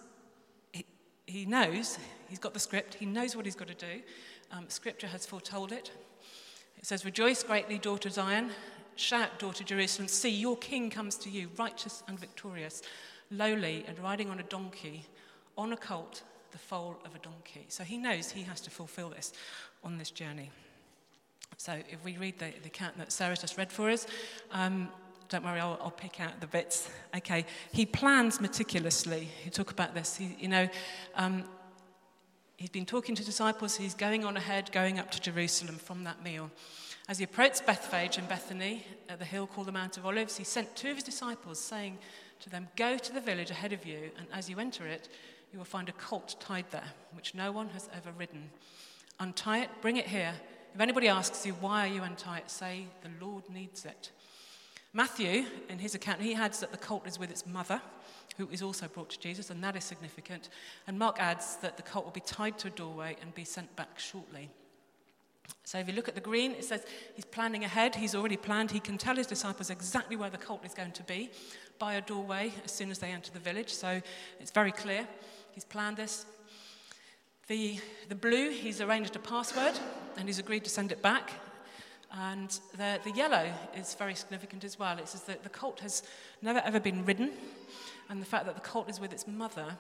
he 1.27 1.45
knows, 1.47 1.99
he's 2.29 2.39
got 2.39 2.55
the 2.55 2.61
script, 2.61 2.95
he 2.95 3.07
knows 3.07 3.37
what 3.37 3.45
he's 3.45 3.55
got 3.55 3.69
to 3.69 3.75
do. 3.75 4.03
Um, 4.51 4.65
scripture 4.69 5.07
has 5.07 5.25
foretold 5.25 5.73
it. 5.73 5.91
It 6.77 6.87
says, 6.87 7.05
Rejoice 7.05 7.43
greatly, 7.43 7.79
daughter 7.79 8.11
Zion. 8.11 8.51
Shout, 8.97 9.39
daughter 9.39 9.65
Jerusalem. 9.65 10.09
See, 10.09 10.29
your 10.29 10.57
king 10.57 10.91
comes 10.91 11.17
to 11.19 11.31
you, 11.31 11.49
righteous 11.57 12.03
and 12.09 12.19
victorious, 12.19 12.83
lowly 13.31 13.85
and 13.89 13.99
riding 13.99 14.29
on 14.29 14.41
a 14.41 14.43
donkey, 14.45 15.07
on 15.57 15.73
a 15.73 15.77
colt, 15.77 16.23
the 16.51 16.59
foal 16.59 16.99
of 17.05 17.15
a 17.15 17.19
donkey. 17.19 17.65
So 17.69 17.85
he 17.85 17.97
knows 17.97 18.31
he 18.31 18.43
has 18.43 18.61
to 18.63 18.71
fulfill 18.71 19.09
this 19.09 19.33
on 19.83 19.97
this 19.97 20.11
journey. 20.11 20.51
So 21.57 21.73
if 21.73 22.05
we 22.05 22.17
read 22.17 22.39
the, 22.39 22.53
the 22.63 22.67
account 22.67 22.99
that 22.99 23.13
Sarah 23.13 23.37
just 23.37 23.57
read 23.57 23.73
for 23.73 23.91
us, 23.91 24.07
um, 24.51 24.89
don't 25.33 25.45
worry, 25.45 25.61
I'll, 25.61 25.79
I'll, 25.81 25.91
pick 25.91 26.21
out 26.21 26.41
the 26.41 26.47
bits. 26.47 26.91
Okay, 27.17 27.47
he 27.73 27.87
plans 27.87 28.39
meticulously. 28.39 29.31
He 29.43 29.49
talk 29.49 29.71
about 29.71 29.95
this. 29.95 30.15
He, 30.15 30.37
you 30.39 30.49
know, 30.49 30.69
um, 31.15 31.45
he's 32.59 32.69
been 32.69 32.85
talking 32.85 33.15
to 33.15 33.25
disciples. 33.25 33.75
He's 33.75 33.95
going 33.95 34.27
on 34.27 34.37
ahead, 34.37 34.71
going 34.73 34.99
up 34.99 35.11
to 35.11 35.21
Jerusalem 35.21 35.77
from 35.77 36.05
that 36.05 36.23
meal. 36.23 36.51
As 37.09 37.17
he 37.17 37.25
approached 37.25 37.65
Bethphage 37.65 38.19
and 38.19 38.29
Bethany 38.29 38.85
at 39.09 39.19
the 39.19 39.25
hill 39.25 39.47
called 39.47 39.69
the 39.69 39.73
Mount 39.73 39.97
of 39.97 40.05
Olives, 40.05 40.37
he 40.37 40.45
sent 40.45 40.77
two 40.77 40.91
of 40.91 40.97
his 40.97 41.05
disciples, 41.05 41.59
saying 41.59 41.99
to 42.41 42.51
them, 42.51 42.69
"Go 42.77 42.99
to 42.99 43.13
the 43.13 43.21
village 43.21 43.51
ahead 43.51 43.73
of 43.73 43.87
you, 43.87 44.11
and 44.19 44.27
as 44.35 44.51
you 44.51 44.61
enter 44.61 44.87
it, 44.87 45.09
you 45.51 45.59
will 45.59 45.65
find 45.65 45.89
a 45.89 45.93
colt 45.93 46.37
tied 46.41 46.71
there, 46.71 46.93
which 47.13 47.35
no 47.35 47.53
one 47.53 47.71
has 47.71 47.89
ever 47.97 48.13
ridden. 48.13 48.51
Untie 49.19 49.63
it, 49.63 49.71
bring 49.81 49.97
it 49.97 50.09
here." 50.09 50.35
If 50.75 50.81
anybody 50.81 51.09
asks 51.09 51.45
you, 51.45 51.53
why 51.55 51.87
are 51.87 51.93
you 51.93 52.03
untie 52.03 52.39
it, 52.39 52.51
say, 52.51 52.87
the 53.03 53.25
Lord 53.25 53.49
needs 53.51 53.85
it. 53.85 54.11
Matthew, 54.95 55.47
in 55.69 55.79
his 55.79 55.95
account, 55.95 56.21
he 56.21 56.35
adds 56.35 56.61
that 56.61 56.71
the 56.71 56.79
colt 56.79 57.07
is 57.07 57.19
with 57.19 57.31
its 57.31 57.47
mother, 57.47 57.81
who 58.37 58.49
is 58.51 58.63
also 58.63 58.89
brought 58.89 59.11
to 59.11 59.19
Jesus, 59.19 59.49
and 59.49 59.63
that 59.65 59.75
is 59.77 59.85
significant. 59.85 60.51
And 60.87 60.99
Mark 60.99 61.19
adds 61.19 61.57
that 61.57 61.77
the 61.77 61.83
colt 61.83 62.05
will 62.05 62.13
be 62.13 62.21
tied 62.21 62.59
to 62.59 62.69
a 62.69 62.71
doorway 62.71 63.17
and 63.23 63.35
be 63.35 63.45
sent 63.45 63.75
back 63.75 63.99
shortly. 63.99 64.51
So 65.65 65.79
if 65.79 65.89
you 65.89 65.95
look 65.95 66.09
at 66.09 66.15
the 66.15 66.21
green, 66.21 66.53
it 66.53 66.65
says 66.65 66.85
he's 67.15 67.25
planning 67.25 67.65
ahead. 67.65 67.95
He's 67.95 68.15
already 68.15 68.37
planned. 68.37 68.71
He 68.71 68.81
can 68.81 68.99
tell 68.99 69.17
his 69.17 69.27
disciples 69.27 69.71
exactly 69.71 70.17
where 70.17 70.31
the 70.31 70.39
colt 70.39 70.65
is 70.65 70.75
going 70.75 70.93
to 70.93 71.03
be 71.05 71.31
by 71.79 71.95
a 71.95 72.01
doorway 72.01 72.53
as 72.65 72.73
soon 72.73 72.91
as 72.91 72.99
they 72.99 73.11
enter 73.11 73.33
the 73.33 73.39
village. 73.39 73.73
So 73.73 74.01
it's 74.41 74.51
very 74.51 74.73
clear. 74.73 75.07
He's 75.53 75.65
planned 75.65 75.97
this. 75.97 76.27
The, 77.49 77.79
the 78.09 78.15
blue, 78.15 78.51
he's 78.51 78.81
arranged 78.81 79.17
a 79.17 79.19
password 79.19 79.79
and 80.17 80.29
he's 80.29 80.39
agreed 80.39 80.65
to 80.65 80.71
send 80.71 80.93
it 80.93 81.03
back. 81.03 81.33
And 82.15 82.51
the, 82.77 83.01
the 83.05 83.11
yellow 83.13 83.51
is 83.75 83.95
very 83.95 84.15
significant 84.15 84.65
as 84.65 84.79
well. 84.79 84.99
It 84.99 85.09
says 85.09 85.23
that 85.23 85.43
the 85.43 85.49
colt 85.49 85.81
has 85.81 86.03
never 86.43 86.61
ever 86.61 86.79
been 86.79 87.05
ridden, 87.07 87.31
and 88.11 88.21
the 88.21 88.27
fact 88.27 88.45
that 88.47 88.55
the 88.55 88.61
colt 88.61 88.91
is 88.91 89.01
with 89.01 89.13
its 89.13 89.27
mother, 89.27 89.77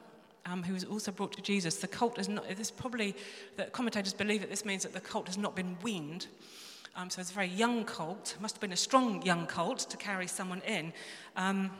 um, 0.47 0.63
who 0.63 0.73
was 0.73 0.85
also 0.85 1.13
brought 1.13 1.33
to 1.35 1.43
Jesus. 1.43 1.77
The 1.77 1.89
colt 1.89 2.19
is 2.19 2.29
not, 2.29 2.49
this 2.57 2.71
probably, 2.71 3.15
the 3.57 3.65
commentators 3.65 4.15
believe 4.15 4.41
that 4.41 4.51
this 4.51 4.65
means 4.65 4.83
that 4.83 4.95
the 4.95 5.01
colt 5.01 5.27
has 5.27 5.37
not 5.37 5.55
been 5.55 5.77
weaned. 5.83 6.27
Um, 6.97 7.11
so 7.11 7.21
it's 7.21 7.31
a 7.31 7.35
very 7.35 7.49
young 7.49 7.85
colt, 7.85 8.37
must 8.41 8.57
have 8.57 8.61
been 8.61 8.73
a 8.73 8.77
strong 8.77 9.23
young 9.23 9.47
colt 9.47 9.81
to 9.91 9.97
carry 9.97 10.27
someone 10.27 10.63
in. 10.67 10.93
Um, 11.37 11.71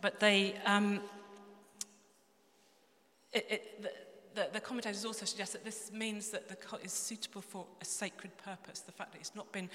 but 0.00 0.20
they, 0.20 0.54
um, 0.64 1.00
it, 3.32 3.46
it, 3.50 3.96
the, 4.34 4.48
the, 4.52 4.60
commentators 4.60 5.04
also 5.04 5.24
suggest 5.24 5.52
that 5.52 5.64
this 5.64 5.90
means 5.92 6.30
that 6.30 6.48
the 6.48 6.56
colt 6.56 6.82
is 6.84 6.92
suitable 6.92 7.42
for 7.42 7.66
a 7.80 7.84
sacred 7.84 8.36
purpose, 8.38 8.80
the 8.80 8.92
fact 8.92 9.12
that 9.12 9.18
it's 9.18 9.34
not 9.34 9.50
been 9.52 9.68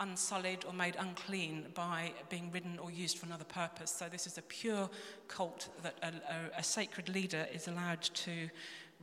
unsullied 0.00 0.64
or 0.66 0.72
made 0.72 0.96
unclean 0.98 1.66
by 1.74 2.12
being 2.28 2.50
ridden 2.50 2.78
or 2.78 2.90
used 2.90 3.18
for 3.18 3.26
another 3.26 3.44
purpose. 3.44 3.90
So 3.90 4.08
this 4.08 4.26
is 4.26 4.38
a 4.38 4.42
pure 4.42 4.88
colt 5.28 5.68
that 5.82 5.94
a, 6.02 6.08
a, 6.08 6.60
a 6.60 6.62
sacred 6.62 7.08
leader 7.08 7.46
is 7.52 7.68
allowed 7.68 8.02
to 8.02 8.48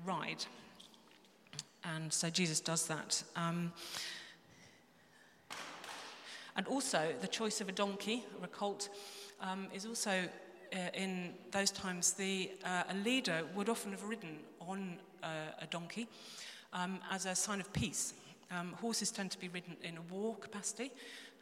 ride. 0.05 0.45
And 1.83 2.11
so 2.11 2.29
Jesus 2.29 2.59
does 2.59 2.87
that. 2.87 3.23
Um, 3.35 3.71
and 6.55 6.65
also, 6.67 7.13
the 7.21 7.27
choice 7.27 7.61
of 7.61 7.69
a 7.69 7.71
donkey 7.71 8.25
or 8.39 8.45
a 8.45 8.47
colt 8.47 8.89
um, 9.41 9.67
is 9.73 9.85
also 9.85 10.27
uh, 10.73 10.77
in 10.93 11.33
those 11.51 11.71
times, 11.71 12.13
the, 12.13 12.51
uh, 12.65 12.83
a 12.89 12.95
leader 12.95 13.43
would 13.55 13.69
often 13.69 13.91
have 13.91 14.03
ridden 14.03 14.39
on 14.67 14.97
a 15.23 15.65
donkey 15.69 16.07
um, 16.73 16.99
as 17.11 17.25
a 17.25 17.35
sign 17.35 17.59
of 17.59 17.71
peace. 17.73 18.13
Um, 18.51 18.73
horses 18.73 19.11
tend 19.11 19.31
to 19.31 19.39
be 19.39 19.49
ridden 19.49 19.75
in 19.83 19.97
a 19.97 20.01
war 20.13 20.35
capacity. 20.35 20.91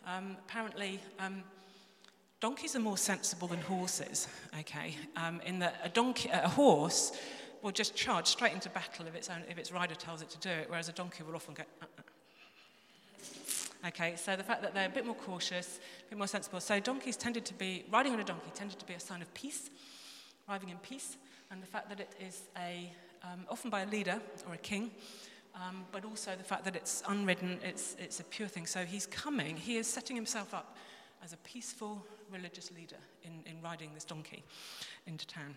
Um, 0.07 0.37
apparently, 0.47 0.99
um, 1.19 1.43
donkeys 2.39 2.75
are 2.75 2.79
more 2.79 2.97
sensible 2.97 3.47
than 3.47 3.59
horses, 3.61 4.27
okay, 4.59 4.95
um, 5.15 5.41
in 5.45 5.59
that 5.59 5.79
a, 5.83 5.89
donkey, 5.89 6.29
a 6.31 6.47
horse 6.47 7.11
will 7.61 7.71
just 7.71 7.95
charge 7.95 8.27
straight 8.27 8.53
into 8.53 8.69
battle 8.69 9.07
if 9.07 9.15
its, 9.15 9.29
own, 9.29 9.43
if 9.49 9.57
its 9.57 9.71
rider 9.71 9.95
tells 9.95 10.21
it 10.21 10.29
to 10.29 10.37
do 10.39 10.49
it, 10.49 10.69
whereas 10.69 10.89
a 10.89 10.93
donkey 10.93 11.23
will 11.23 11.35
often 11.35 11.53
go, 11.55 11.63
uh-uh. 11.81 12.01
Okay, 13.87 14.15
so 14.15 14.35
the 14.35 14.43
fact 14.43 14.63
that 14.63 14.73
they're 14.73 14.87
a 14.87 14.91
bit 14.91 15.05
more 15.05 15.15
cautious, 15.15 15.79
a 16.07 16.09
bit 16.09 16.17
more 16.17 16.27
sensible. 16.27 16.59
So 16.59 16.79
donkeys 16.79 17.17
tended 17.17 17.45
to 17.45 17.53
be, 17.53 17.85
riding 17.91 18.13
on 18.13 18.19
a 18.19 18.23
donkey 18.23 18.49
tended 18.55 18.79
to 18.79 18.85
be 18.85 18.93
a 18.93 18.99
sign 18.99 19.21
of 19.21 19.31
peace, 19.35 19.69
arriving 20.49 20.69
in 20.69 20.77
peace, 20.77 21.17
and 21.51 21.61
the 21.61 21.67
fact 21.67 21.89
that 21.89 21.99
it 21.99 22.13
is 22.19 22.43
a, 22.57 22.91
um, 23.25 23.45
often 23.49 23.69
by 23.69 23.81
a 23.81 23.85
leader 23.87 24.19
or 24.47 24.53
a 24.53 24.57
king, 24.57 24.91
um, 25.55 25.85
but 25.91 26.05
also 26.05 26.35
the 26.35 26.43
fact 26.43 26.65
that 26.65 26.75
it's 26.75 27.01
unridden, 27.07 27.59
it's, 27.63 27.95
it's 27.99 28.19
a 28.19 28.23
pure 28.23 28.47
thing. 28.47 28.65
So 28.65 28.83
he's 28.85 29.05
coming, 29.05 29.55
he 29.55 29.77
is 29.77 29.87
setting 29.87 30.15
himself 30.15 30.53
up 30.53 30.75
as 31.23 31.33
a 31.33 31.37
peaceful 31.37 32.05
religious 32.31 32.71
leader 32.71 32.97
in, 33.23 33.31
in 33.49 33.61
riding 33.61 33.91
this 33.93 34.03
donkey 34.03 34.43
into 35.07 35.25
town. 35.27 35.55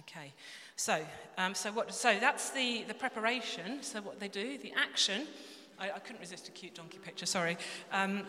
Okay, 0.00 0.32
so, 0.74 1.00
um, 1.38 1.54
so, 1.54 1.70
what, 1.70 1.94
so 1.94 2.18
that's 2.20 2.50
the, 2.50 2.84
the 2.88 2.94
preparation. 2.94 3.82
So, 3.82 4.00
what 4.02 4.18
they 4.18 4.26
do, 4.26 4.58
the 4.58 4.72
action 4.76 5.28
I, 5.78 5.90
I, 5.90 5.98
couldn't 5.98 6.20
resist 6.20 6.48
a 6.48 6.50
cute 6.50 6.74
donkey 6.74 6.98
picture, 6.98 7.26
sorry. 7.26 7.58
Um, 7.92 8.22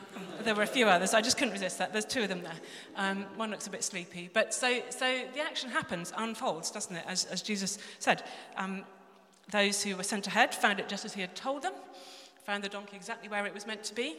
there 0.44 0.56
were 0.56 0.63
a 0.63 0.68
few 0.68 0.88
others. 0.88 1.13
I 1.13 1.22
just 1.22 1.38
couldn't 1.38 1.54
resist 1.54 1.77
that. 1.77 1.92
There's 1.92 2.06
two 2.06 2.24
of 2.24 2.30
them 2.30 2.44
there. 2.44 2.60
Um, 2.96 3.25
one 3.36 3.51
looks 3.51 3.68
a 3.68 3.70
bit 3.70 3.84
sleepy. 3.84 4.30
But 4.32 4.54
so, 4.54 4.82
so 4.89 5.22
the 5.34 5.42
action 5.42 5.70
happens, 5.70 6.13
unfolds, 6.18 6.72
doesn't 6.72 6.96
it? 6.96 7.04
As, 7.08 7.25
as 7.25 7.42
Jesus 7.42 7.77
said. 8.00 8.24
Um, 8.58 8.84
those 9.51 9.82
who 9.82 9.96
were 9.96 10.04
sent 10.04 10.27
ahead 10.27 10.54
found 10.54 10.80
it 10.80 10.89
just 10.89 11.06
as 11.06 11.13
he 11.13 11.22
had 11.22 11.36
told 11.36 11.62
them, 11.62 11.74
found 12.44 12.63
the 12.63 12.70
donkey 12.70 12.96
exactly 12.96 13.30
where 13.30 13.46
it 13.46 13.54
was 13.54 13.66
meant 13.66 13.84
to 13.86 13.96
be. 13.96 14.18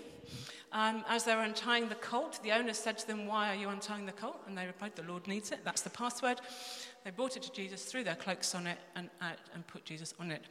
Um, 0.73 1.05
as 1.09 1.25
they 1.25 1.35
were 1.35 1.43
untying 1.43 1.89
the 1.89 1.95
colt, 1.95 2.41
the 2.43 2.53
owner 2.53 2.75
said 2.75 2.99
to 2.99 3.07
them, 3.07 3.27
Why 3.27 3.51
are 3.51 3.55
you 3.55 3.69
untying 3.69 4.07
the 4.07 4.13
colt? 4.13 4.41
And 4.47 4.57
they 4.57 4.67
replied, 4.67 4.97
The 4.97 5.03
Lord 5.03 5.27
needs 5.27 5.51
it. 5.51 5.61
That's 5.65 5.81
the 5.83 5.91
password. 5.91 6.41
They 7.05 7.11
brought 7.11 7.37
it 7.37 7.43
to 7.45 7.53
Jesus, 7.53 7.85
threw 7.85 8.05
their 8.05 8.17
cloaks 8.17 8.55
on 8.55 8.67
it, 8.67 8.79
and, 8.95 9.09
uh, 9.21 9.33
and 9.55 9.67
put 9.67 9.85
Jesus 9.85 10.13
on 10.21 10.31
it. 10.31 10.43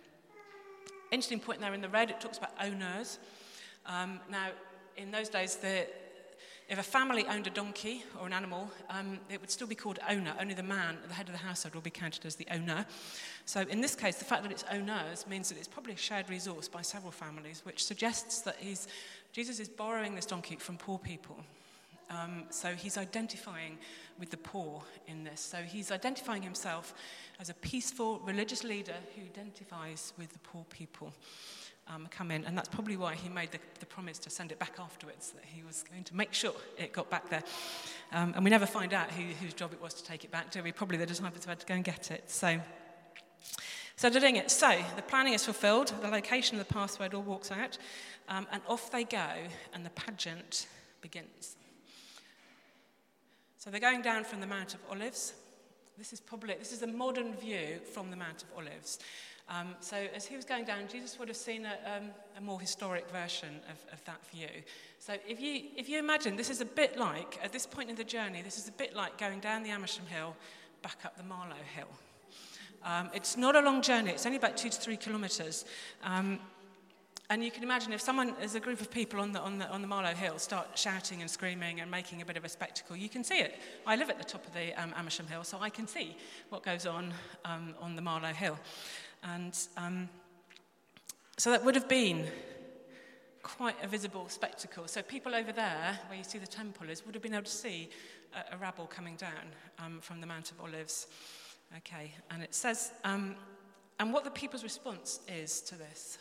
Interesting 1.09 1.39
point 1.39 1.61
there 1.61 1.73
in 1.73 1.81
the 1.81 1.89
red, 1.89 2.09
it 2.09 2.19
talks 2.19 2.37
about 2.37 2.51
owners. 2.61 3.19
Um, 3.85 4.19
now, 4.29 4.49
in 4.97 5.11
those 5.11 5.29
days, 5.29 5.55
the, 5.55 5.87
if 6.67 6.77
a 6.77 6.83
family 6.83 7.25
owned 7.29 7.47
a 7.47 7.49
donkey 7.49 8.03
or 8.19 8.27
an 8.27 8.33
animal, 8.33 8.69
um, 8.89 9.19
it 9.29 9.39
would 9.39 9.49
still 9.49 9.67
be 9.67 9.75
called 9.75 9.99
owner. 10.09 10.35
Only 10.37 10.53
the 10.53 10.63
man, 10.63 10.97
the 11.07 11.13
head 11.13 11.27
of 11.27 11.31
the 11.31 11.39
household, 11.39 11.75
will 11.75 11.81
be 11.81 11.89
counted 11.89 12.25
as 12.25 12.35
the 12.35 12.47
owner. 12.51 12.85
So 13.45 13.61
in 13.61 13.79
this 13.79 13.95
case, 13.95 14.17
the 14.17 14.25
fact 14.25 14.43
that 14.43 14.51
it's 14.51 14.65
owners 14.69 15.25
means 15.27 15.47
that 15.47 15.57
it's 15.57 15.67
probably 15.67 15.93
a 15.93 15.97
shared 15.97 16.29
resource 16.29 16.67
by 16.67 16.81
several 16.81 17.11
families, 17.11 17.61
which 17.63 17.85
suggests 17.85 18.41
that 18.41 18.57
he's, 18.59 18.89
Jesus 19.31 19.61
is 19.61 19.69
borrowing 19.69 20.13
this 20.13 20.25
donkey 20.25 20.57
from 20.57 20.75
poor 20.75 20.97
people. 20.97 21.37
Um, 22.09 22.43
so 22.49 22.73
he's 22.73 22.97
identifying 22.97 23.77
with 24.19 24.31
the 24.31 24.37
poor 24.37 24.81
in 25.07 25.23
this. 25.23 25.41
So 25.41 25.57
he's 25.57 25.91
identifying 25.91 26.41
himself 26.41 26.93
as 27.39 27.49
a 27.49 27.53
peaceful 27.53 28.19
religious 28.25 28.63
leader 28.63 28.95
who 29.15 29.21
identifies 29.23 30.13
with 30.17 30.31
the 30.33 30.39
poor 30.39 30.65
people. 30.69 31.13
Um, 31.89 32.07
come 32.11 32.31
in, 32.31 32.43
and 32.43 32.57
that's 32.57 32.67
probably 32.67 32.97
why 32.97 33.15
he 33.15 33.29
made 33.29 33.51
the, 33.51 33.59
the, 33.79 33.85
promise 33.85 34.19
to 34.19 34.29
send 34.29 34.51
it 34.51 34.59
back 34.59 34.73
afterwards, 34.77 35.31
that 35.31 35.45
he 35.45 35.63
was 35.63 35.85
going 35.89 36.03
to 36.03 36.15
make 36.17 36.33
sure 36.33 36.51
it 36.77 36.91
got 36.91 37.09
back 37.09 37.29
there. 37.29 37.43
Um, 38.11 38.33
and 38.35 38.43
we 38.43 38.49
never 38.49 38.65
find 38.65 38.93
out 38.93 39.09
who, 39.09 39.23
whose 39.41 39.53
job 39.53 39.71
it 39.71 39.81
was 39.81 39.93
to 39.93 40.03
take 40.03 40.25
it 40.25 40.31
back, 40.31 40.51
do 40.51 40.61
we? 40.61 40.73
Probably 40.73 40.97
the 40.97 41.05
disciples 41.05 41.45
had 41.45 41.61
to 41.61 41.65
go 41.65 41.75
and 41.75 41.85
get 41.85 42.11
it. 42.11 42.29
So, 42.29 42.59
so 43.95 44.09
they're 44.09 44.19
doing 44.19 44.35
it. 44.35 44.51
So 44.51 44.77
the 44.97 45.01
planning 45.01 45.31
is 45.31 45.45
fulfilled, 45.45 45.93
the 46.01 46.09
location 46.09 46.59
of 46.59 46.67
the 46.67 46.73
password 46.73 47.13
all 47.13 47.21
walks 47.21 47.51
out, 47.51 47.77
um, 48.27 48.47
and 48.51 48.61
off 48.67 48.91
they 48.91 49.05
go, 49.05 49.29
and 49.73 49.85
the 49.85 49.89
pageant 49.91 50.67
begins. 50.99 51.55
So 53.57 53.71
they're 53.71 53.79
going 53.79 54.03
down 54.03 54.23
from 54.23 54.39
the 54.39 54.47
Mount 54.47 54.75
of 54.75 54.79
Olives. 54.91 55.33
This 55.97 56.13
is 56.13 56.19
probably 56.19 56.53
this 56.59 56.71
is 56.71 56.83
a 56.83 56.87
modern 56.87 57.33
view 57.33 57.79
from 57.91 58.11
the 58.11 58.15
Mount 58.15 58.43
of 58.43 58.49
Olives. 58.55 58.99
Um, 59.49 59.75
so 59.79 59.97
as 60.13 60.25
he 60.25 60.35
was 60.35 60.45
going 60.45 60.65
down, 60.65 60.87
Jesus 60.91 61.17
would 61.17 61.27
have 61.29 61.37
seen 61.37 61.65
a, 61.65 61.97
um, 61.97 62.09
a 62.37 62.41
more 62.41 62.59
historic 62.59 63.09
version 63.09 63.61
of, 63.71 63.93
of, 63.93 64.03
that 64.03 64.19
view. 64.27 64.49
So 64.99 65.13
if 65.25 65.39
you, 65.39 65.69
if 65.77 65.87
you 65.87 65.99
imagine, 65.99 66.35
this 66.35 66.49
is 66.49 66.59
a 66.59 66.65
bit 66.65 66.97
like, 66.97 67.39
at 67.41 67.53
this 67.53 67.65
point 67.65 67.89
in 67.89 67.95
the 67.95 68.03
journey, 68.03 68.41
this 68.41 68.57
is 68.57 68.67
a 68.67 68.73
bit 68.73 68.93
like 68.93 69.17
going 69.17 69.39
down 69.39 69.63
the 69.63 69.69
Amersham 69.69 70.05
Hill, 70.07 70.35
back 70.81 70.97
up 71.05 71.15
the 71.15 71.23
Marlow 71.23 71.55
Hill. 71.75 71.87
Um, 72.83 73.09
it's 73.13 73.37
not 73.37 73.55
a 73.55 73.61
long 73.61 73.81
journey, 73.81 74.11
it's 74.11 74.25
only 74.25 74.37
about 74.37 74.57
two 74.57 74.69
to 74.69 74.77
three 74.77 74.97
kilometres. 74.97 75.63
And 77.29 77.43
you 77.43 77.51
can 77.51 77.63
imagine 77.63 77.91
if 77.91 77.99
someone, 77.99 78.35
as 78.41 78.55
a 78.55 78.59
group 78.59 78.79
of 78.79 78.89
people 78.89 79.19
on 79.19 79.33
the, 79.33 79.41
on, 79.41 79.57
the, 79.57 79.69
on 79.69 79.81
the 79.81 79.87
Marlow 79.87 80.13
Hill, 80.13 80.39
start 80.39 80.67
shouting 80.75 81.19
and 81.19 81.29
screaming 81.29 81.81
and 81.81 81.91
making 81.91 82.21
a 82.21 82.25
bit 82.25 82.37
of 82.37 82.45
a 82.45 82.49
spectacle, 82.49 82.95
you 82.95 83.09
can 83.09 83.21
see 83.21 83.39
it. 83.39 83.59
I 83.85 83.97
live 83.97 84.09
at 84.09 84.17
the 84.17 84.23
top 84.23 84.45
of 84.47 84.53
the 84.53 84.73
um, 84.81 84.93
Amersham 84.95 85.27
Hill, 85.27 85.43
so 85.43 85.57
I 85.59 85.69
can 85.69 85.87
see 85.87 86.15
what 86.49 86.63
goes 86.63 86.85
on 86.85 87.13
um, 87.43 87.75
on 87.81 87.97
the 87.97 88.01
Marlow 88.01 88.31
Hill. 88.31 88.57
And 89.23 89.57
um, 89.75 90.07
so 91.35 91.51
that 91.51 91.65
would 91.65 91.75
have 91.75 91.89
been 91.89 92.27
quite 93.43 93.75
a 93.83 93.87
visible 93.87 94.29
spectacle. 94.29 94.87
So 94.87 95.01
people 95.01 95.35
over 95.35 95.51
there, 95.51 95.99
where 96.07 96.17
you 96.17 96.23
see 96.23 96.37
the 96.37 96.47
temple 96.47 96.89
is, 96.89 97.05
would 97.05 97.13
have 97.13 97.23
been 97.23 97.33
able 97.33 97.43
to 97.43 97.51
see 97.51 97.89
a, 98.33 98.55
a 98.55 98.57
rabble 98.57 98.85
coming 98.85 99.17
down 99.17 99.51
um, 99.79 99.99
from 99.99 100.21
the 100.21 100.27
Mount 100.27 100.51
of 100.51 100.61
Olives. 100.61 101.07
Okay, 101.79 102.13
and 102.31 102.41
it 102.41 102.55
says, 102.55 102.93
um, 103.03 103.35
and 103.99 104.13
what 104.13 104.23
the 104.23 104.31
people's 104.31 104.63
response 104.63 105.19
is 105.27 105.59
to 105.61 105.75
this. 105.75 106.19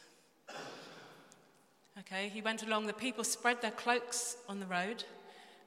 Okay, 2.01 2.29
he 2.29 2.43
went 2.43 2.63
along, 2.63 2.87
the 2.87 2.93
people 2.93 3.25
spread 3.25 3.63
their 3.63 3.71
cloaks 3.71 4.37
on 4.49 4.61
the 4.61 4.67
road. 4.67 5.05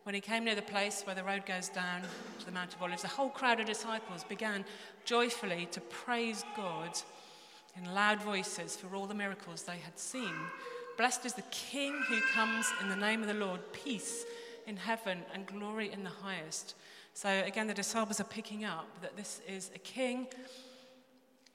When 0.03 0.13
he 0.13 0.21
came 0.21 0.45
near 0.45 0.55
the 0.55 0.62
place 0.62 1.01
where 1.03 1.15
the 1.15 1.24
road 1.24 1.45
goes 1.45 1.69
down 1.69 2.03
to 2.39 2.45
the 2.45 2.51
Mount 2.51 2.74
of 2.74 2.81
Olives, 2.81 3.01
the 3.01 3.07
whole 3.07 3.29
crowd 3.29 3.59
of 3.59 3.65
disciples 3.65 4.24
began 4.24 4.63
joyfully 5.05 5.67
to 5.71 5.81
praise 5.81 6.43
God 6.55 6.91
in 7.75 7.93
loud 7.93 8.21
voices 8.21 8.75
for 8.75 8.95
all 8.95 9.07
the 9.07 9.13
miracles 9.13 9.63
they 9.63 9.77
had 9.77 9.98
seen. 9.98 10.33
Blessed 10.98 11.25
is 11.25 11.33
the 11.33 11.43
King 11.50 12.00
who 12.07 12.21
comes 12.33 12.67
in 12.81 12.89
the 12.89 12.95
name 12.95 13.21
of 13.21 13.27
the 13.27 13.33
Lord, 13.33 13.59
peace 13.74 14.25
in 14.67 14.77
heaven 14.77 15.24
and 15.33 15.48
glory 15.48 15.91
in 15.91 16.03
the 16.03 16.09
highest. 16.09 16.75
So 17.13 17.29
again, 17.45 17.67
the 17.67 17.74
disciples 17.74 18.19
are 18.19 18.25
picking 18.25 18.65
up 18.65 18.88
that 19.01 19.17
this 19.17 19.41
is 19.48 19.71
a 19.74 19.79
king 19.79 20.27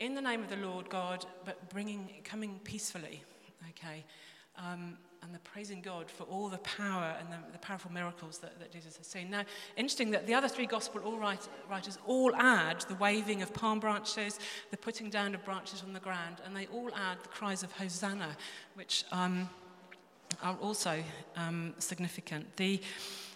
in 0.01 0.15
the 0.15 0.21
name 0.21 0.43
of 0.43 0.51
the 0.51 0.57
Lord 0.57 0.91
God, 0.91 1.25
but 1.45 1.71
bringing, 1.71 2.11
coming 2.25 2.61
peacefully. 2.65 3.23
Okay, 3.71 4.05
um, 4.59 4.97
and 5.23 5.35
the 5.35 5.39
praising 5.41 5.81
God 5.81 6.11
for 6.11 6.25
all 6.25 6.49
the 6.49 6.59
power 6.59 7.17
and 7.19 7.29
the, 7.31 7.39
the 7.53 7.59
powerful 7.59 7.91
miracles 7.91 8.39
that, 8.39 8.59
that, 8.59 8.71
Jesus 8.71 8.97
has 8.99 9.07
seen. 9.07 9.31
Now, 9.31 9.45
interesting 9.77 10.11
that 10.11 10.27
the 10.27 10.35
other 10.35 10.49
three 10.49 10.67
gospel 10.67 11.01
all 11.03 11.19
write, 11.19 11.49
writers 11.71 11.99
all 12.07 12.35
add 12.37 12.83
the 12.83 12.95
waving 12.97 13.41
of 13.41 13.53
palm 13.55 13.81
branches, 13.81 14.39
the 14.71 14.77
putting 14.77 15.09
down 15.09 15.35
of 15.35 15.45
branches 15.45 15.83
on 15.83 15.95
the 15.95 16.01
ground, 16.01 16.37
and 16.45 16.55
they 16.55 16.67
all 16.67 16.91
add 16.95 17.19
the 17.23 17.29
cries 17.29 17.63
of 17.63 17.73
Hosanna, 17.73 18.37
which 18.75 19.05
um, 19.13 19.49
are 20.43 20.57
also 20.61 21.03
um, 21.37 21.75
significant. 21.79 22.57
The, 22.57 22.81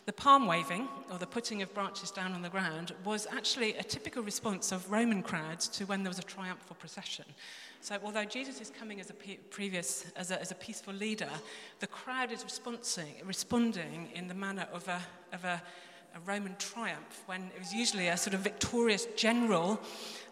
the 0.08 0.12
palm 0.14 0.46
waving, 0.46 0.88
or 1.12 1.18
the 1.18 1.26
putting 1.26 1.60
of 1.60 1.74
branches 1.74 2.10
down 2.10 2.32
on 2.32 2.40
the 2.40 2.48
ground, 2.48 2.94
was 3.04 3.26
actually 3.30 3.74
a 3.74 3.82
typical 3.82 4.22
response 4.22 4.72
of 4.72 4.90
Roman 4.90 5.22
crowds 5.22 5.68
to 5.68 5.84
when 5.84 6.02
there 6.02 6.08
was 6.08 6.18
a 6.18 6.22
triumphal 6.22 6.76
procession. 6.76 7.26
So, 7.82 7.98
although 8.02 8.24
Jesus 8.24 8.58
is 8.58 8.70
coming 8.70 9.00
as 9.00 9.10
a 9.10 9.12
previous, 9.50 10.06
as 10.16 10.30
a, 10.30 10.40
as 10.40 10.50
a 10.50 10.54
peaceful 10.54 10.94
leader, 10.94 11.28
the 11.80 11.86
crowd 11.88 12.32
is 12.32 12.42
responding, 12.42 13.16
responding 13.22 14.08
in 14.14 14.28
the 14.28 14.34
manner 14.34 14.66
of 14.72 14.88
a, 14.88 14.98
of 15.34 15.44
a, 15.44 15.60
a 16.14 16.20
Roman 16.20 16.56
triumph, 16.58 17.22
when 17.26 17.42
it 17.54 17.58
was 17.58 17.74
usually 17.74 18.08
a 18.08 18.16
sort 18.16 18.32
of 18.32 18.40
victorious 18.40 19.06
general 19.14 19.78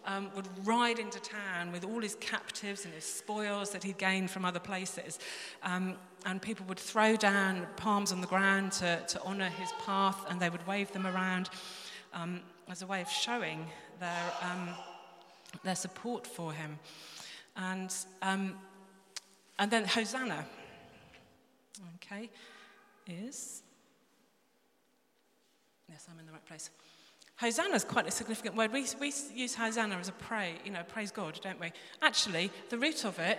um, 0.07 0.31
would 0.35 0.47
ride 0.65 0.99
into 0.99 1.19
town 1.19 1.71
with 1.71 1.83
all 1.83 2.01
his 2.01 2.15
captives 2.15 2.85
and 2.85 2.93
his 2.93 3.03
spoils 3.03 3.71
that 3.71 3.83
he'd 3.83 3.97
gained 3.97 4.31
from 4.31 4.45
other 4.45 4.59
places. 4.59 5.19
Um, 5.61 5.95
and 6.25 6.41
people 6.41 6.65
would 6.67 6.79
throw 6.79 7.15
down 7.15 7.67
palms 7.75 8.11
on 8.11 8.21
the 8.21 8.27
ground 8.27 8.71
to, 8.73 9.03
to 9.07 9.21
honour 9.21 9.49
his 9.49 9.69
path, 9.85 10.25
and 10.29 10.39
they 10.39 10.49
would 10.49 10.65
wave 10.65 10.91
them 10.93 11.05
around 11.05 11.49
um, 12.13 12.41
as 12.69 12.81
a 12.81 12.87
way 12.87 13.01
of 13.01 13.09
showing 13.09 13.65
their, 13.99 14.23
um, 14.41 14.69
their 15.63 15.75
support 15.75 16.25
for 16.25 16.51
him. 16.51 16.79
And, 17.55 17.93
um, 18.21 18.55
and 19.59 19.69
then 19.69 19.85
Hosanna, 19.85 20.45
okay, 21.95 22.29
is. 23.07 23.61
Yes, 25.89 26.07
I'm 26.11 26.19
in 26.19 26.25
the 26.25 26.31
right 26.31 26.45
place. 26.45 26.69
Hosanna 27.37 27.75
is 27.75 27.83
quite 27.83 28.07
a 28.07 28.11
significant 28.11 28.55
word. 28.55 28.73
We, 28.73 28.85
we 28.99 29.13
use 29.33 29.53
Hosanna 29.53 29.95
as 29.95 30.09
a 30.09 30.13
pray, 30.13 30.55
you 30.65 30.71
know, 30.71 30.81
praise 30.87 31.11
God, 31.11 31.39
don't 31.43 31.59
we? 31.59 31.71
Actually, 32.01 32.51
the 32.69 32.79
root 32.79 33.05
of 33.05 33.19
it, 33.19 33.37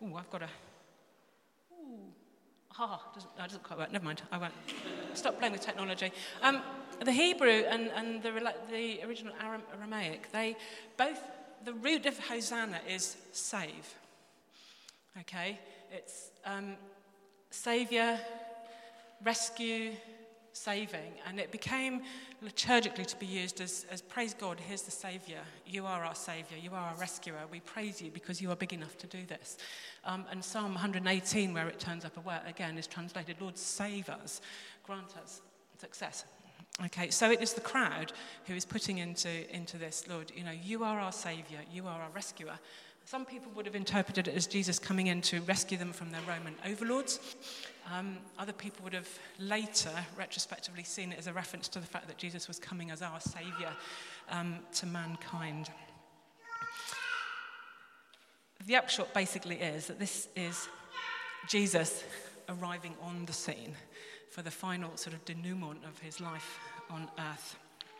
oh, 0.00 0.14
I've 0.14 0.30
got 0.30 0.42
a, 0.42 0.48
ooh, 1.72 1.98
ha, 2.68 3.02
doesn't, 3.12 3.30
no, 3.36 3.44
doesn't 3.44 3.64
quite 3.64 3.78
work. 3.80 3.92
Never 3.92 4.04
mind. 4.04 4.22
I 4.30 4.38
won't. 4.38 4.54
Stop 5.14 5.38
playing 5.40 5.52
with 5.52 5.62
technology. 5.62 6.12
Um, 6.42 6.62
the 7.04 7.10
Hebrew 7.10 7.48
and, 7.68 7.90
and 7.96 8.22
the, 8.22 8.30
the 8.70 9.02
original 9.04 9.34
Aramaic, 9.74 10.30
they 10.30 10.56
both, 10.96 11.20
the 11.64 11.72
root 11.72 12.06
of 12.06 12.16
Hosanna 12.20 12.80
is 12.88 13.16
save. 13.32 13.96
Okay? 15.20 15.58
It's 15.90 16.30
um, 16.44 16.76
savior, 17.50 18.20
rescue, 19.24 19.92
saving. 20.52 21.12
And 21.26 21.38
it 21.38 21.50
became 21.52 22.02
liturgically 22.44 23.06
to 23.06 23.16
be 23.16 23.26
used 23.26 23.60
as, 23.60 23.86
as 23.90 24.02
praise 24.02 24.34
God, 24.34 24.60
here's 24.60 24.82
the 24.82 24.90
Saviour. 24.90 25.40
You 25.66 25.86
are 25.86 26.04
our 26.04 26.14
Saviour. 26.14 26.58
You 26.60 26.70
are 26.70 26.90
our 26.90 26.96
rescuer. 26.96 27.40
We 27.50 27.60
praise 27.60 28.00
you 28.02 28.10
because 28.10 28.40
you 28.40 28.50
are 28.50 28.56
big 28.56 28.72
enough 28.72 28.96
to 28.98 29.06
do 29.06 29.24
this. 29.26 29.58
Um, 30.04 30.24
and 30.30 30.44
Psalm 30.44 30.74
118, 30.74 31.52
where 31.52 31.68
it 31.68 31.78
turns 31.78 32.04
up 32.04 32.16
again, 32.46 32.78
is 32.78 32.86
translated, 32.86 33.36
Lord, 33.40 33.56
save 33.56 34.08
us, 34.08 34.40
grant 34.84 35.16
us 35.22 35.42
success. 35.78 36.24
Okay, 36.84 37.10
so 37.10 37.30
it 37.30 37.42
is 37.42 37.54
the 37.54 37.60
crowd 37.60 38.12
who 38.46 38.54
is 38.54 38.64
putting 38.64 38.98
into, 38.98 39.52
into 39.54 39.78
this, 39.78 40.06
Lord, 40.08 40.30
you 40.34 40.44
know, 40.44 40.52
you 40.52 40.84
are 40.84 41.00
our 41.00 41.10
Saviour, 41.10 41.60
you 41.72 41.88
are 41.88 42.00
our 42.00 42.10
rescuer. 42.14 42.56
Some 43.10 43.24
people 43.24 43.50
would 43.54 43.64
have 43.64 43.74
interpreted 43.74 44.28
it 44.28 44.36
as 44.36 44.46
Jesus 44.46 44.78
coming 44.78 45.06
in 45.06 45.22
to 45.22 45.40
rescue 45.40 45.78
them 45.78 45.94
from 45.94 46.10
their 46.10 46.20
Roman 46.28 46.54
overlords. 46.66 47.18
Um, 47.90 48.18
other 48.38 48.52
people 48.52 48.84
would 48.84 48.92
have 48.92 49.08
later, 49.38 49.92
retrospectively, 50.14 50.84
seen 50.84 51.12
it 51.12 51.18
as 51.18 51.26
a 51.26 51.32
reference 51.32 51.68
to 51.68 51.80
the 51.80 51.86
fact 51.86 52.06
that 52.08 52.18
Jesus 52.18 52.46
was 52.48 52.58
coming 52.58 52.90
as 52.90 53.00
our 53.00 53.18
Saviour 53.18 53.70
um, 54.28 54.58
to 54.74 54.84
mankind. 54.84 55.70
The 58.66 58.76
upshot 58.76 59.14
basically 59.14 59.56
is 59.56 59.86
that 59.86 59.98
this 59.98 60.28
is 60.36 60.68
Jesus 61.48 62.04
arriving 62.50 62.94
on 63.00 63.24
the 63.24 63.32
scene 63.32 63.72
for 64.28 64.42
the 64.42 64.50
final 64.50 64.94
sort 64.98 65.14
of 65.14 65.24
denouement 65.24 65.82
of 65.86 65.98
his 66.00 66.20
life 66.20 66.58
on 66.90 67.08
earth. 67.18 67.56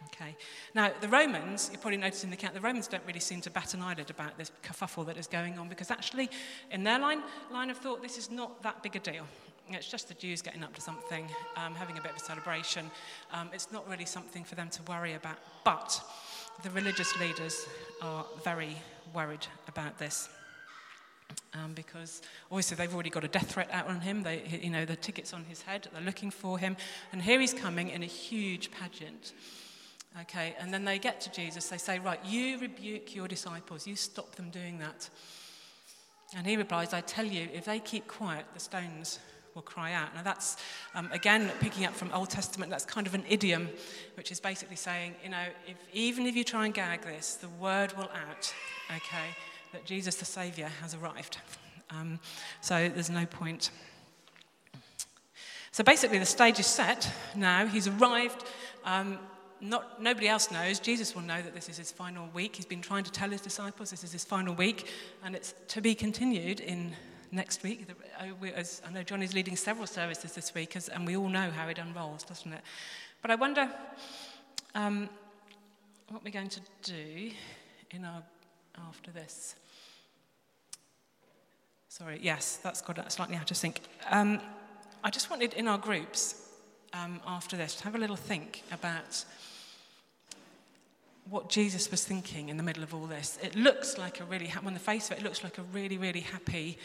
Okay. 0.06 0.36
Now, 0.74 0.92
the 1.00 1.08
Romans, 1.08 1.70
you 1.72 1.78
probably 1.78 1.98
noticed 1.98 2.24
in 2.24 2.30
the 2.30 2.36
account, 2.36 2.54
the 2.54 2.60
Romans 2.60 2.86
don't 2.86 3.02
really 3.06 3.20
seem 3.20 3.40
to 3.42 3.50
bat 3.50 3.74
an 3.74 3.82
eyelid 3.82 4.10
about 4.10 4.38
this 4.38 4.50
kerfuffle 4.62 5.06
that 5.06 5.16
is 5.16 5.26
going 5.26 5.58
on 5.58 5.68
because 5.68 5.90
actually, 5.90 6.30
in 6.70 6.84
their 6.84 6.98
line, 6.98 7.22
line 7.52 7.70
of 7.70 7.78
thought, 7.78 8.02
this 8.02 8.16
is 8.16 8.30
not 8.30 8.62
that 8.62 8.82
big 8.82 8.96
a 8.96 9.00
deal. 9.00 9.26
It's 9.70 9.90
just 9.90 10.08
the 10.08 10.14
Jews 10.14 10.40
getting 10.40 10.64
up 10.64 10.74
to 10.74 10.80
something, 10.80 11.26
um, 11.56 11.74
having 11.74 11.98
a 11.98 12.00
bit 12.00 12.12
of 12.12 12.16
a 12.16 12.20
celebration. 12.20 12.90
Um, 13.32 13.50
it's 13.52 13.70
not 13.70 13.88
really 13.88 14.06
something 14.06 14.42
for 14.44 14.54
them 14.54 14.70
to 14.70 14.82
worry 14.84 15.12
about. 15.12 15.36
But 15.64 16.00
the 16.62 16.70
religious 16.70 17.18
leaders 17.20 17.66
are 18.00 18.24
very 18.44 18.76
worried 19.12 19.46
about 19.66 19.98
this. 19.98 20.28
Um, 21.52 21.74
because 21.74 22.22
obviously 22.50 22.76
they've 22.76 22.92
already 22.92 23.10
got 23.10 23.24
a 23.24 23.28
death 23.28 23.52
threat 23.52 23.68
out 23.70 23.86
on 23.88 24.00
him. 24.00 24.22
They, 24.22 24.60
you 24.62 24.70
know, 24.70 24.86
the 24.86 24.96
ticket's 24.96 25.34
on 25.34 25.44
his 25.44 25.60
head. 25.62 25.88
They're 25.92 26.02
looking 26.02 26.30
for 26.30 26.58
him, 26.58 26.76
and 27.12 27.20
here 27.20 27.38
he's 27.40 27.52
coming 27.52 27.90
in 27.90 28.02
a 28.02 28.06
huge 28.06 28.70
pageant. 28.70 29.32
Okay, 30.22 30.56
and 30.58 30.72
then 30.72 30.84
they 30.84 30.98
get 30.98 31.20
to 31.22 31.32
Jesus. 31.32 31.68
They 31.68 31.78
say, 31.78 31.98
Right, 31.98 32.18
you 32.24 32.58
rebuke 32.58 33.14
your 33.14 33.28
disciples, 33.28 33.86
you 33.86 33.94
stop 33.94 34.34
them 34.34 34.50
doing 34.50 34.78
that. 34.78 35.08
And 36.36 36.46
he 36.46 36.56
replies, 36.56 36.92
I 36.92 37.00
tell 37.00 37.24
you, 37.24 37.48
if 37.54 37.64
they 37.64 37.78
keep 37.78 38.06
quiet, 38.06 38.44
the 38.52 38.60
stones 38.60 39.18
will 39.54 39.62
cry 39.62 39.92
out. 39.92 40.14
Now, 40.14 40.22
that's, 40.22 40.56
um, 40.94 41.08
again, 41.12 41.50
picking 41.60 41.86
up 41.86 41.94
from 41.94 42.12
Old 42.12 42.30
Testament, 42.30 42.70
that's 42.70 42.84
kind 42.84 43.06
of 43.06 43.14
an 43.14 43.24
idiom, 43.28 43.68
which 44.14 44.30
is 44.30 44.38
basically 44.38 44.76
saying, 44.76 45.14
you 45.24 45.30
know, 45.30 45.44
if, 45.66 45.76
even 45.92 46.26
if 46.26 46.36
you 46.36 46.44
try 46.44 46.66
and 46.66 46.74
gag 46.74 47.02
this, 47.02 47.36
the 47.36 47.48
word 47.48 47.96
will 47.96 48.10
out, 48.28 48.52
okay, 48.94 49.34
that 49.72 49.86
Jesus 49.86 50.16
the 50.16 50.24
Saviour 50.24 50.68
has 50.82 50.94
arrived. 50.94 51.38
Um, 51.90 52.20
so 52.60 52.88
there's 52.88 53.10
no 53.10 53.24
point. 53.24 53.70
So 55.72 55.82
basically, 55.82 56.18
the 56.18 56.26
stage 56.26 56.58
is 56.58 56.66
set 56.66 57.10
now. 57.34 57.66
He's 57.66 57.88
arrived. 57.88 58.44
Um, 58.84 59.18
not, 59.60 60.00
nobody 60.02 60.28
else 60.28 60.50
knows. 60.50 60.78
Jesus 60.78 61.14
will 61.14 61.22
know 61.22 61.42
that 61.42 61.54
this 61.54 61.68
is 61.68 61.76
his 61.76 61.90
final 61.90 62.28
week. 62.34 62.56
He's 62.56 62.66
been 62.66 62.80
trying 62.82 63.04
to 63.04 63.12
tell 63.12 63.30
his 63.30 63.40
disciples 63.40 63.90
this 63.90 64.04
is 64.04 64.12
his 64.12 64.24
final 64.24 64.54
week, 64.54 64.88
and 65.24 65.34
it's 65.34 65.54
to 65.68 65.80
be 65.80 65.94
continued 65.94 66.60
in 66.60 66.92
next 67.32 67.62
week. 67.62 67.86
Oh, 68.20 68.46
as 68.54 68.82
I 68.86 68.92
know 68.92 69.02
John 69.02 69.22
is 69.22 69.34
leading 69.34 69.56
several 69.56 69.86
services 69.86 70.32
this 70.32 70.54
week, 70.54 70.76
and 70.92 71.06
we 71.06 71.16
all 71.16 71.28
know 71.28 71.50
how 71.50 71.68
it 71.68 71.78
unrolls, 71.78 72.22
doesn't 72.22 72.52
it? 72.52 72.62
But 73.22 73.30
I 73.30 73.34
wonder 73.34 73.70
um, 74.74 75.08
what 76.08 76.24
we're 76.24 76.30
going 76.30 76.48
to 76.50 76.60
do 76.82 77.30
in 77.90 78.04
our 78.04 78.22
after 78.86 79.10
this. 79.10 79.56
Sorry, 81.88 82.20
yes, 82.22 82.60
that's 82.62 82.80
got 82.80 83.10
slightly 83.10 83.36
out 83.36 83.50
of 83.50 83.56
sync. 83.56 83.80
Um, 84.10 84.40
I 85.02 85.10
just 85.10 85.30
wanted 85.30 85.54
in 85.54 85.66
our 85.66 85.78
groups 85.78 86.48
um, 86.92 87.20
after 87.26 87.56
this 87.56 87.74
to 87.76 87.84
have 87.84 87.94
a 87.94 87.98
little 87.98 88.16
think 88.16 88.62
about 88.70 89.24
what 91.30 91.48
Jesus 91.48 91.90
was 91.90 92.04
thinking 92.04 92.48
in 92.48 92.56
the 92.56 92.62
middle 92.62 92.82
of 92.82 92.94
all 92.94 93.06
this. 93.06 93.38
It 93.42 93.54
looks 93.54 93.98
like 93.98 94.20
a 94.20 94.24
really, 94.24 94.52
on 94.64 94.74
the 94.74 94.80
face 94.80 95.10
of 95.10 95.12
it, 95.12 95.20
it 95.20 95.24
looks 95.24 95.44
like 95.44 95.58
a 95.58 95.62
really, 95.72 95.98
really 95.98 96.20
happy, 96.20 96.78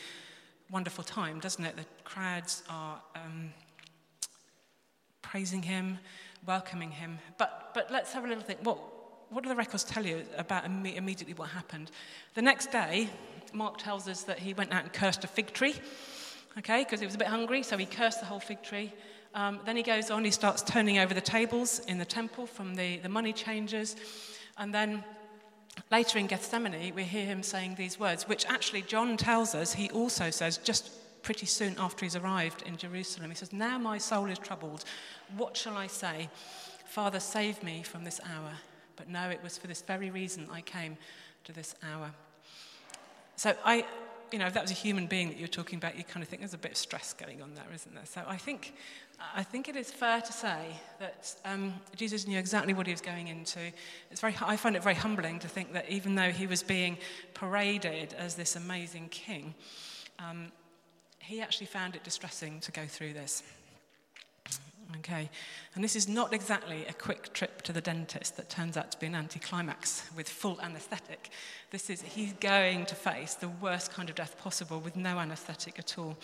wonderful 0.70 1.04
time, 1.04 1.40
doesn't 1.40 1.64
it? 1.64 1.78
The 1.78 1.86
crowds 2.04 2.64
are 2.70 3.02
um, 3.16 3.54
praising 5.22 5.62
him, 5.62 5.98
welcoming 6.46 6.92
him. 6.92 7.20
But, 7.38 7.72
but 7.74 7.90
let's 7.92 8.12
have 8.14 8.26
a 8.26 8.28
little 8.28 8.44
think. 8.44 8.60
What, 8.64 8.80
what 9.30 9.44
do 9.44 9.50
the 9.50 9.56
records 9.56 9.84
tell 9.84 10.06
you 10.06 10.24
about 10.38 10.66
Im- 10.66 10.86
immediately 10.86 11.34
what 11.34 11.50
happened? 11.50 11.92
The 12.34 12.42
next 12.42 12.72
day, 12.72 13.10
Mark 13.54 13.78
tells 13.78 14.08
us 14.08 14.24
that 14.24 14.40
he 14.40 14.54
went 14.54 14.74
out 14.74 14.84
and 14.84 14.92
cursed 14.92 15.24
a 15.24 15.28
fig 15.28 15.54
tree, 15.54 15.76
okay, 16.58 16.84
because 16.84 17.00
he 17.00 17.06
was 17.06 17.16
a 17.16 17.20
bit 17.20 17.28
hungry, 17.28 17.64
so 17.64 17.78
he 17.78 17.86
cursed 17.86 18.20
the 18.20 18.26
whole 18.26 18.40
fig 18.40 18.62
tree. 18.62 18.92
Um, 19.36 19.60
then 19.66 19.76
he 19.76 19.84
goes 19.84 20.12
on, 20.12 20.24
he 20.24 20.32
starts 20.32 20.62
turning 20.62 21.00
over 21.00 21.14
the 21.14 21.22
tables 21.22 21.80
in 21.88 21.98
the 21.98 22.06
temple 22.06 22.46
from 22.46 22.76
the, 22.76 22.98
the 22.98 23.10
money 23.10 23.34
changers. 23.34 23.96
And 24.58 24.74
then 24.74 25.04
later 25.92 26.20
in 26.20 26.28
Gethsemane, 26.28 26.94
we 26.94 27.04
hear 27.04 27.26
him 27.26 27.44
saying 27.44 27.76
these 27.76 28.00
words, 28.00 28.28
which 28.28 28.46
actually 28.46 28.84
John 28.84 29.18
tells 29.18 29.56
us 29.56 29.74
he 29.74 29.90
also 29.90 30.30
says 30.30 30.58
just 30.58 30.92
pretty 31.24 31.46
soon 31.46 31.76
after 31.80 32.06
he's 32.06 32.16
arrived 32.16 32.64
in 32.64 32.78
Jerusalem. 32.78 33.30
He 33.30 33.36
says, 33.36 33.54
Now 33.54 33.78
my 33.78 33.98
soul 33.98 34.26
is 34.26 34.38
troubled. 34.38 34.84
What 35.36 35.58
shall 35.58 35.76
I 35.76 35.88
say? 35.88 36.30
Father, 36.86 37.20
save 37.20 37.64
me 37.64 37.82
from 37.82 38.04
this 38.04 38.20
hour. 38.24 38.52
But 38.96 39.10
no, 39.10 39.30
it 39.30 39.42
was 39.42 39.58
for 39.58 39.68
this 39.68 39.82
very 39.82 40.12
reason 40.12 40.48
I 40.52 40.62
came 40.62 40.98
to 41.46 41.52
this 41.52 41.74
hour. 41.92 42.12
So 43.36 43.56
I, 43.66 43.86
you 44.32 44.38
know, 44.38 44.46
if 44.46 44.54
that 44.54 44.62
was 44.62 44.72
a 44.72 44.76
human 44.76 45.08
being 45.08 45.30
that 45.30 45.40
you're 45.40 45.48
talking 45.48 45.78
about, 45.78 45.98
you 45.98 46.04
kind 46.04 46.22
of 46.22 46.30
think 46.30 46.42
there's 46.42 46.54
a 46.54 46.60
bit 46.60 46.72
of 46.72 46.78
stress 46.78 47.14
going 47.14 47.42
on 47.42 47.56
there, 47.56 47.66
isn't 47.74 47.96
there? 47.96 48.06
So 48.06 48.22
I 48.28 48.38
think 48.38 48.76
I 49.36 49.44
think 49.44 49.70
it 49.70 49.76
is 49.76 49.92
fair 49.92 50.22
to 50.22 50.34
say 50.34 50.80
that 51.00 51.36
um, 51.46 51.74
Jesus 51.96 52.28
knew 52.28 52.38
exactly 52.38 52.74
what 52.74 52.88
he 52.88 52.94
was 52.94 53.02
going 53.02 53.28
into. 53.28 53.60
It's 54.12 54.22
very, 54.22 54.36
I 54.42 54.58
find 54.58 54.76
it 54.76 54.84
very 54.84 54.96
humbling 54.96 55.40
to 55.40 55.48
think 55.48 55.74
that 55.74 55.90
even 55.90 56.16
though 56.16 56.32
he 56.32 56.48
was 56.48 56.62
being 56.62 56.98
paraded 57.34 58.14
as 58.14 58.36
this 58.36 58.56
amazing 58.56 59.10
king, 59.10 59.56
um, 60.20 60.52
he 61.20 61.42
actually 61.42 61.68
found 61.68 61.96
it 61.96 62.04
distressing 62.04 62.60
to 62.62 62.72
go 62.72 62.86
through 62.86 63.14
this. 63.14 63.44
Okay, 64.98 65.30
and 65.74 65.84
this 65.84 65.96
is 65.96 66.08
not 66.08 66.34
exactly 66.34 66.86
a 66.88 66.94
quick 66.94 67.34
trip 67.34 67.62
to 67.64 67.74
the 67.74 67.82
dentist 67.82 68.38
that 68.38 68.50
turns 68.50 68.78
out 68.78 68.92
to 68.92 69.00
be 69.00 69.08
an 69.08 69.16
anticlimax 69.16 70.04
with 70.16 70.30
full 70.30 70.60
anaesthetic. 70.62 71.30
This 71.72 71.90
is, 71.90 72.02
he's 72.02 72.34
going 72.34 72.86
to 72.88 72.96
face 72.96 73.34
the 73.34 73.48
worst 73.48 73.92
kind 73.92 74.10
of 74.10 74.16
death 74.16 74.38
possible 74.38 74.80
with 74.80 74.96
no 74.96 75.18
anaesthetic 75.18 75.80
at 75.80 75.98
all. 75.98 76.18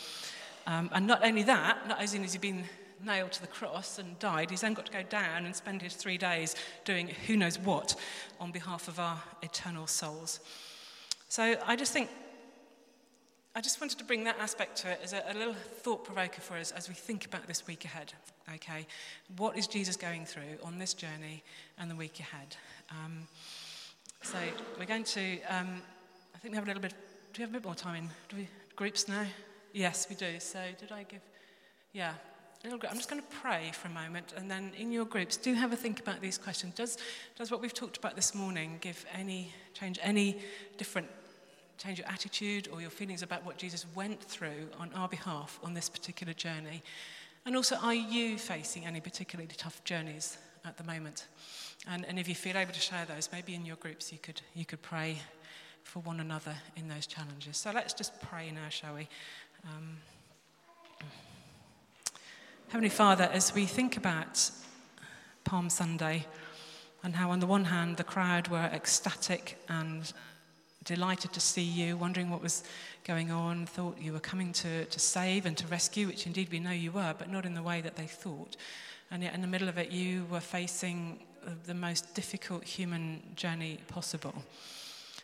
Um, 0.67 0.89
and 0.93 1.07
not 1.07 1.25
only 1.25 1.43
that, 1.43 1.87
not 1.87 1.99
only 1.99 2.19
has 2.19 2.33
he 2.33 2.39
been 2.39 2.65
nailed 3.03 3.31
to 3.33 3.41
the 3.41 3.47
cross 3.47 3.99
and 3.99 4.17
died, 4.19 4.49
he's 4.49 4.61
then 4.61 4.73
got 4.73 4.85
to 4.85 4.91
go 4.91 5.03
down 5.03 5.45
and 5.45 5.55
spend 5.55 5.81
his 5.81 5.93
three 5.93 6.17
days 6.17 6.55
doing 6.85 7.09
who 7.27 7.37
knows 7.37 7.57
what 7.59 7.95
on 8.39 8.51
behalf 8.51 8.87
of 8.87 8.99
our 8.99 9.21
eternal 9.41 9.87
souls. 9.87 10.39
So 11.29 11.55
I 11.65 11.75
just 11.75 11.93
think, 11.93 12.09
I 13.55 13.61
just 13.61 13.81
wanted 13.81 13.97
to 13.99 14.03
bring 14.03 14.23
that 14.23 14.37
aspect 14.39 14.77
to 14.77 14.91
it 14.91 14.99
as 15.03 15.13
a, 15.13 15.23
a 15.29 15.33
little 15.33 15.53
thought 15.53 16.03
provoker 16.03 16.41
for 16.41 16.57
us 16.57 16.71
as 16.71 16.87
we 16.89 16.95
think 16.95 17.25
about 17.25 17.47
this 17.47 17.67
week 17.67 17.85
ahead. 17.85 18.13
Okay, 18.55 18.87
what 19.37 19.57
is 19.57 19.67
Jesus 19.67 19.95
going 19.95 20.25
through 20.25 20.57
on 20.63 20.79
this 20.79 20.95
journey 20.95 21.43
and 21.77 21.89
the 21.89 21.95
week 21.95 22.19
ahead? 22.19 22.55
Um, 22.89 23.27
so 24.23 24.37
we're 24.79 24.85
going 24.85 25.03
to, 25.03 25.41
um, 25.43 25.81
I 26.33 26.39
think 26.39 26.53
we 26.53 26.55
have 26.55 26.65
a 26.65 26.67
little 26.67 26.81
bit, 26.81 26.93
do 27.33 27.39
we 27.39 27.41
have 27.43 27.51
a 27.51 27.53
bit 27.53 27.63
more 27.63 27.75
time 27.75 27.95
in 27.95 28.09
do 28.27 28.37
we, 28.37 28.47
groups 28.75 29.07
now? 29.07 29.25
Yes, 29.71 30.07
we 30.09 30.15
do. 30.15 30.39
So 30.39 30.59
did 30.79 30.91
I 30.91 31.03
give, 31.03 31.21
yeah, 31.93 32.13
I'm 32.65 32.79
just 32.97 33.09
going 33.09 33.21
to 33.21 33.27
pray 33.41 33.71
for 33.73 33.87
a 33.87 33.91
moment, 33.91 34.33
and 34.35 34.51
then 34.51 34.73
in 34.77 34.91
your 34.91 35.05
groups, 35.05 35.37
do 35.37 35.53
have 35.53 35.71
a 35.71 35.77
think 35.77 36.01
about 36.01 36.19
these 36.19 36.37
questions. 36.37 36.75
Does, 36.75 36.97
does 37.37 37.51
what 37.51 37.61
we've 37.61 37.73
talked 37.73 37.95
about 37.95 38.17
this 38.17 38.35
morning 38.35 38.79
give 38.81 39.05
any, 39.13 39.53
change 39.73 39.97
any 40.01 40.39
different, 40.77 41.07
change 41.77 41.99
your 41.99 42.07
attitude 42.09 42.67
or 42.73 42.81
your 42.81 42.89
feelings 42.89 43.21
about 43.21 43.45
what 43.45 43.57
Jesus 43.57 43.85
went 43.95 44.21
through 44.21 44.67
on 44.77 44.91
our 44.93 45.07
behalf 45.07 45.57
on 45.63 45.73
this 45.73 45.87
particular 45.87 46.33
journey? 46.33 46.83
And 47.45 47.55
also, 47.55 47.77
are 47.77 47.93
you 47.93 48.37
facing 48.37 48.85
any 48.85 48.99
particularly 48.99 49.49
tough 49.55 49.81
journeys 49.85 50.37
at 50.65 50.77
the 50.77 50.83
moment? 50.83 51.27
And, 51.87 52.05
and 52.05 52.19
if 52.19 52.27
you 52.27 52.35
feel 52.35 52.57
able 52.57 52.73
to 52.73 52.81
share 52.81 53.05
those, 53.05 53.29
maybe 53.31 53.55
in 53.55 53.65
your 53.65 53.77
groups 53.77 54.11
you 54.11 54.17
could, 54.17 54.41
you 54.53 54.65
could 54.65 54.81
pray 54.81 55.19
for 55.83 55.99
one 55.99 56.19
another 56.19 56.55
in 56.75 56.89
those 56.89 57.07
challenges. 57.07 57.55
So 57.55 57.71
let's 57.71 57.93
just 57.93 58.19
pray 58.21 58.51
now, 58.51 58.67
shall 58.67 58.95
we? 58.95 59.07
Um, 59.63 59.95
Heavenly 62.69 62.89
Father, 62.89 63.27
as 63.33 63.55
we 63.55 63.65
think 63.65 63.97
about 63.97 64.51
Palm 65.43 65.71
Sunday 65.71 66.27
and 67.01 67.15
how, 67.15 67.31
on 67.31 67.39
the 67.39 67.47
one 67.47 67.65
hand, 67.65 67.97
the 67.97 68.03
crowd 68.03 68.47
were 68.47 68.69
ecstatic 68.71 69.57
and 69.69 70.13
delighted 70.83 71.33
to 71.33 71.39
see 71.39 71.63
you, 71.63 71.97
wondering 71.97 72.29
what 72.29 72.43
was 72.43 72.63
going 73.05 73.31
on, 73.31 73.65
thought 73.65 73.97
you 73.99 74.13
were 74.13 74.19
coming 74.19 74.53
to, 74.53 74.85
to 74.85 74.99
save 74.99 75.47
and 75.47 75.57
to 75.57 75.65
rescue, 75.65 76.05
which 76.05 76.27
indeed 76.27 76.51
we 76.51 76.59
know 76.59 76.69
you 76.69 76.91
were, 76.91 77.15
but 77.17 77.31
not 77.31 77.43
in 77.43 77.55
the 77.55 77.63
way 77.63 77.81
that 77.81 77.95
they 77.95 78.05
thought. 78.05 78.55
And 79.09 79.23
yet, 79.23 79.33
in 79.33 79.41
the 79.41 79.47
middle 79.47 79.67
of 79.67 79.79
it, 79.79 79.89
you 79.89 80.25
were 80.29 80.39
facing 80.39 81.21
the 81.65 81.73
most 81.73 82.13
difficult 82.13 82.63
human 82.63 83.23
journey 83.35 83.79
possible 83.87 84.43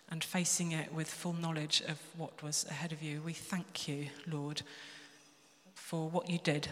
and 0.10 0.24
facing 0.24 0.72
it 0.72 0.92
with 0.92 1.08
full 1.08 1.34
knowledge 1.34 1.84
of 1.88 2.00
what 2.18 2.42
was 2.42 2.66
ahead 2.72 2.92
of 2.92 3.04
you. 3.04 3.22
We 3.22 3.34
thank 3.34 3.88
you, 3.88 4.08
Lord, 4.26 4.64
for 5.76 6.10
what 6.10 6.28
you 6.28 6.40
did 6.40 6.70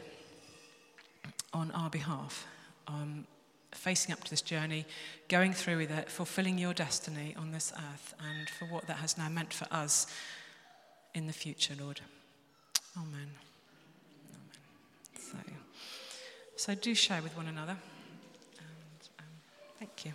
on 1.53 1.71
our 1.71 1.89
behalf, 1.89 2.45
um, 2.87 3.25
facing 3.71 4.13
up 4.13 4.23
to 4.23 4.29
this 4.29 4.41
journey, 4.41 4.85
going 5.29 5.53
through 5.53 5.77
with 5.77 5.91
it, 5.91 6.09
fulfilling 6.09 6.57
your 6.57 6.73
destiny 6.73 7.35
on 7.37 7.51
this 7.51 7.71
earth, 7.75 8.13
and 8.31 8.49
for 8.49 8.65
what 8.65 8.87
that 8.87 8.97
has 8.97 9.17
now 9.17 9.29
meant 9.29 9.53
for 9.53 9.67
us 9.71 10.07
in 11.13 11.27
the 11.27 11.33
future, 11.33 11.73
Lord. 11.79 12.01
Amen. 12.97 13.29
Amen. 15.17 15.35
So, 15.35 15.37
so 16.55 16.75
do 16.75 16.93
share 16.95 17.21
with 17.21 17.35
one 17.35 17.47
another. 17.47 17.77
And, 18.57 19.09
um, 19.19 19.25
thank 19.79 20.05
you. 20.05 20.13